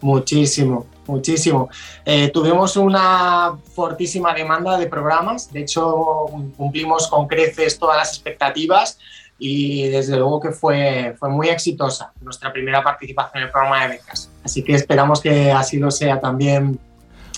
[0.00, 1.68] Muchísimo, muchísimo.
[2.06, 6.26] Eh, tuvimos una fortísima demanda de programas, de hecho
[6.56, 8.98] cumplimos con creces todas las expectativas
[9.38, 13.96] y desde luego que fue, fue muy exitosa nuestra primera participación en el programa de
[13.96, 14.30] becas.
[14.44, 16.78] Así que esperamos que así lo sea también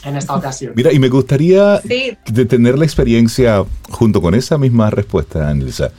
[0.05, 0.73] en esta ocasión.
[0.77, 5.91] Mira, y me gustaría de tener la experiencia junto con esa misma respuesta, Anilsa.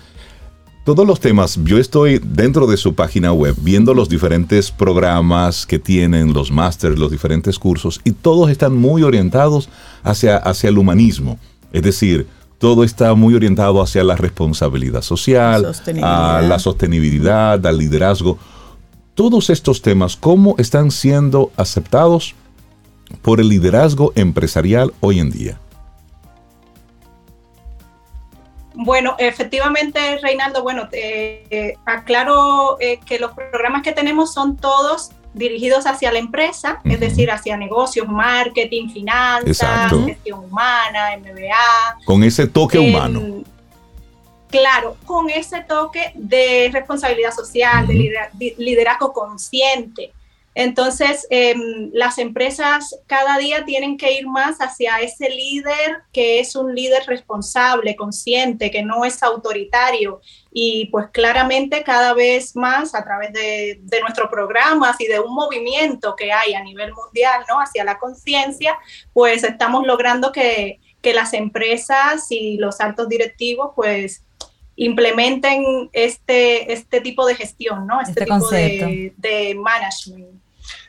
[0.86, 5.78] Todos los temas, yo estoy dentro de su página web viendo los diferentes programas que
[5.78, 9.70] tienen, los másteres, los diferentes cursos, y todos están muy orientados
[10.04, 11.38] hacia, hacia el humanismo.
[11.74, 12.26] Es decir,
[12.60, 15.66] todo está muy orientado hacia la responsabilidad social,
[16.04, 18.38] a la sostenibilidad, al liderazgo.
[19.16, 22.36] Todos estos temas, ¿cómo están siendo aceptados
[23.22, 25.60] por el liderazgo empresarial hoy en día?
[28.74, 35.86] Bueno, efectivamente, Reinaldo, bueno, eh, aclaro eh, que los programas que tenemos son todos dirigidos
[35.86, 42.06] hacia la empresa, es decir, hacia negocios, marketing, finanzas, gestión humana, MBA.
[42.06, 43.44] Con ese toque em, humano.
[44.50, 50.12] Claro, con ese toque de responsabilidad social, de liderazgo consciente.
[50.56, 56.56] Entonces, em, las empresas cada día tienen que ir más hacia ese líder que es
[56.56, 60.22] un líder responsable, consciente, que no es autoritario.
[60.52, 66.16] Y pues claramente cada vez más a través de, nuestros programas y de un movimiento
[66.16, 67.60] que hay a nivel mundial ¿no?
[67.60, 68.78] hacia la conciencia,
[69.14, 74.24] pues estamos logrando que, las empresas y los altos directivos pues
[74.80, 78.00] implementen este, este tipo de gestión, ¿no?
[78.02, 80.42] Este, este tipo de, de management.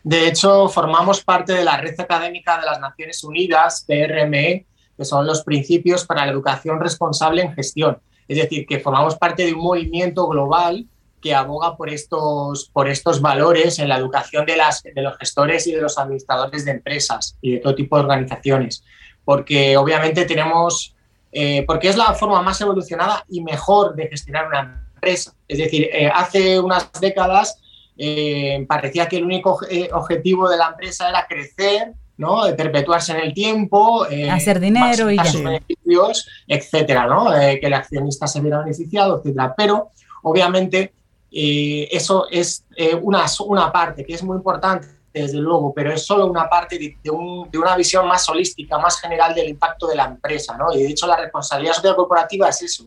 [0.05, 4.67] De hecho, formamos parte de la Red Académica de las Naciones Unidas, PRME,
[4.97, 7.99] que son los principios para la educación responsable en gestión.
[8.29, 10.87] Es decir, que formamos parte de un movimiento global
[11.21, 15.67] que aboga por estos, por estos valores en la educación de, las, de los gestores
[15.67, 18.85] y de los administradores de empresas y de todo tipo de organizaciones.
[19.25, 20.95] Porque obviamente tenemos,
[21.33, 25.33] eh, porque es la forma más evolucionada y mejor de gestionar una empresa.
[25.47, 27.61] Es decir, eh, hace unas décadas
[27.97, 29.59] eh, parecía que el único
[29.93, 32.45] objetivo de la empresa era crecer, ¿no?
[32.45, 37.31] De perpetuarse en el tiempo, hacer dinero y sus beneficios, etcétera, ¿no?
[37.31, 39.55] que el accionista se viera beneficiado, etcétera.
[39.57, 39.91] Pero
[40.23, 40.93] obviamente
[41.31, 42.67] eso es
[43.01, 46.97] una, una parte que es muy importante desde luego, pero es solo una parte de,
[47.03, 47.11] de,
[47.59, 50.57] una visión más holística, más general del impacto de la empresa.
[50.75, 52.85] Y de hecho la responsabilidad social corporativa es eso,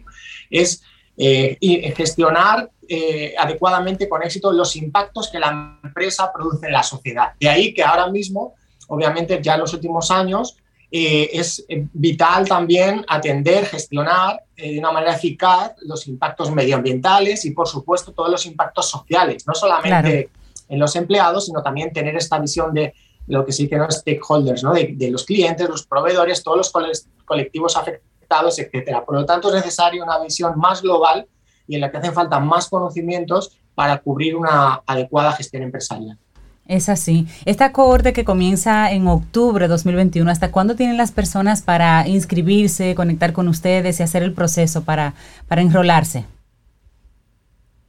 [0.49, 0.81] es
[1.15, 7.34] eh, gestionar eh, adecuadamente con éxito los impactos que la empresa produce en la sociedad.
[7.39, 8.56] De ahí que ahora mismo,
[8.88, 10.57] obviamente ya en los últimos años,
[10.89, 17.68] eh, es vital también atender, gestionar de una manera eficaz los impactos medioambientales y, por
[17.68, 20.30] supuesto, todos los impactos sociales, no solamente
[20.73, 22.93] en los empleados, sino también tener esta visión de
[23.27, 24.73] lo que sí que los stakeholders, ¿no?
[24.73, 28.13] de, los clientes, los proveedores, todos los colectivos afectados
[28.57, 29.05] etcétera.
[29.05, 31.27] Por lo tanto, es necesaria una visión más global
[31.67, 36.17] y en la que hacen falta más conocimientos para cubrir una adecuada gestión empresarial.
[36.65, 37.27] Es así.
[37.45, 42.95] Esta cohorte que comienza en octubre de 2021, ¿hasta cuándo tienen las personas para inscribirse,
[42.95, 45.13] conectar con ustedes y hacer el proceso para,
[45.47, 46.25] para enrolarse?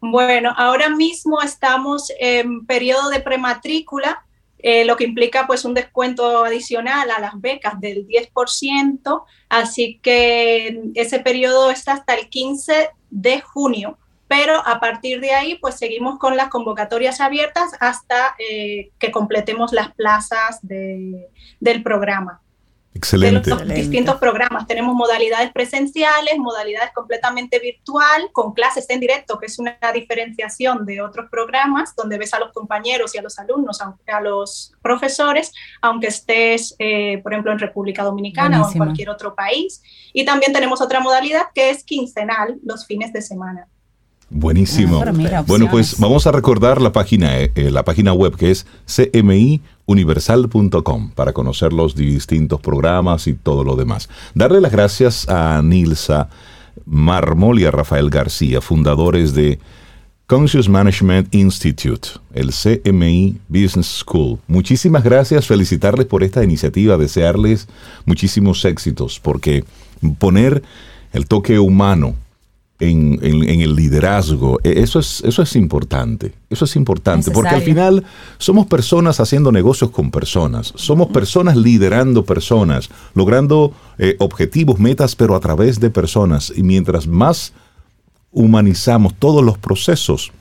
[0.07, 4.23] Bueno, ahora mismo estamos en periodo de prematrícula,
[4.59, 10.91] eh, lo que implica pues un descuento adicional a las becas del 10%, así que
[10.95, 16.19] ese periodo está hasta el 15 de junio pero a partir de ahí pues seguimos
[16.19, 22.41] con las convocatorias abiertas hasta eh, que completemos las plazas del programa.
[22.95, 23.51] Excelente.
[23.51, 24.67] De los distintos programas.
[24.67, 31.03] Tenemos modalidades presenciales, modalidades completamente virtual, con clases en directo, que es una diferenciación de
[31.03, 35.53] otros programas, donde ves a los compañeros y a los alumnos, a los profesores,
[35.83, 39.83] aunque estés, eh, por ejemplo, en República Dominicana o en cualquier otro país.
[40.13, 43.69] Y también tenemos otra modalidad que es quincenal, los fines de semana.
[44.31, 45.03] Buenísimo.
[45.05, 45.13] Ah,
[45.47, 51.11] bueno, pues vamos a recordar la página, eh, eh, la página web que es cmiuniversal.com
[51.11, 54.09] para conocer los distintos programas y todo lo demás.
[54.35, 56.29] Darle las gracias a Nilsa
[56.87, 59.59] Marmol y a Rafael García, fundadores de
[60.27, 64.39] Conscious Management Institute, el CMI Business School.
[64.49, 67.69] Muchísimas gracias, felicitarles por esta iniciativa, desearles
[68.07, 69.65] muchísimos éxitos, porque
[70.19, 70.63] poner
[71.13, 72.15] el toque humano
[72.91, 74.59] en, el liderazgo.
[74.63, 76.33] E, eso es, eso es importante.
[76.51, 77.31] Eso es importante.
[77.31, 78.05] Porque al final
[78.39, 80.73] somos personas haciendo negocios con personas.
[80.77, 86.53] Somos personas liderando personas, logrando eh, objetivos, metas, pero a través de personas.
[86.55, 87.53] Y mientras más
[88.31, 90.33] humanizamos todos los procesos,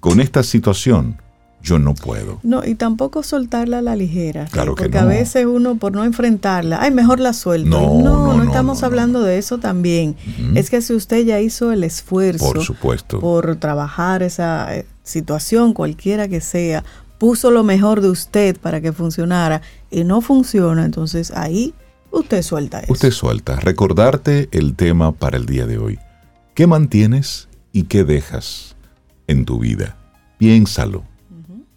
[0.00, 1.20] con esta situación
[1.62, 2.40] yo no puedo.
[2.42, 4.46] No, y tampoco soltarla a la ligera.
[4.46, 7.70] Claro porque que a veces uno, por no enfrentarla, ay, mejor la suelto.
[7.70, 10.16] No, no, no, estamos hablando de eso también.
[10.54, 13.20] Es que si usted ya hizo el esfuerzo por, supuesto.
[13.20, 16.84] por trabajar esa eh, situación, cualquiera que sea,
[17.18, 21.74] puso lo mejor de usted para que funcionara y no funciona, entonces ahí
[22.10, 22.92] usted suelta eso.
[22.92, 23.56] Usted suelta.
[23.60, 25.98] Recordarte el tema para el día de hoy.
[26.54, 28.74] ¿Qué mantienes y qué dejas
[29.28, 29.96] en tu vida?
[30.38, 31.11] Piénsalo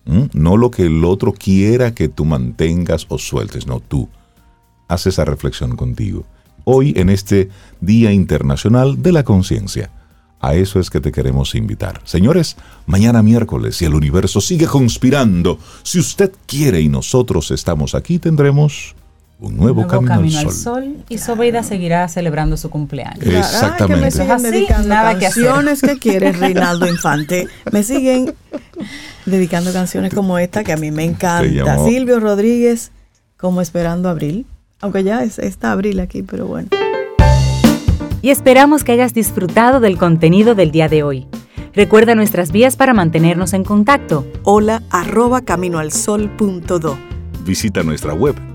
[0.05, 0.23] ¿Mm?
[0.33, 4.09] No lo que el otro quiera que tú mantengas o sueltes, no tú.
[4.87, 6.25] Haz esa reflexión contigo.
[6.63, 7.49] Hoy en este
[7.81, 9.91] Día Internacional de la Conciencia.
[10.41, 12.01] A eso es que te queremos invitar.
[12.03, 12.55] Señores,
[12.85, 18.95] mañana miércoles, si el universo sigue conspirando, si usted quiere y nosotros estamos aquí, tendremos
[19.39, 20.97] un nuevo, camino, al sol.
[21.09, 23.25] Y Sobeida seguirá celebrando su cumpleaños.
[23.25, 24.17] Exactamente.
[24.17, 27.47] que me siguen nada canciones que, quiere Reinaldo Infante.
[27.71, 28.33] Me siguen
[29.25, 31.83] dedicando canciones como esta que a mí me encanta.
[31.85, 32.91] Silvio Rodríguez,
[33.37, 34.45] como Esperando Abril.
[34.81, 36.69] Aunque ya es, está Abril aquí, pero bueno.
[38.21, 41.27] Y esperamos que hayas disfrutado del contenido del día de hoy.
[41.73, 44.25] Recuerda nuestras vías para mantenernos en contacto.
[44.43, 46.97] Hola arroba caminoalsol.do.
[47.43, 48.54] Visita nuestra web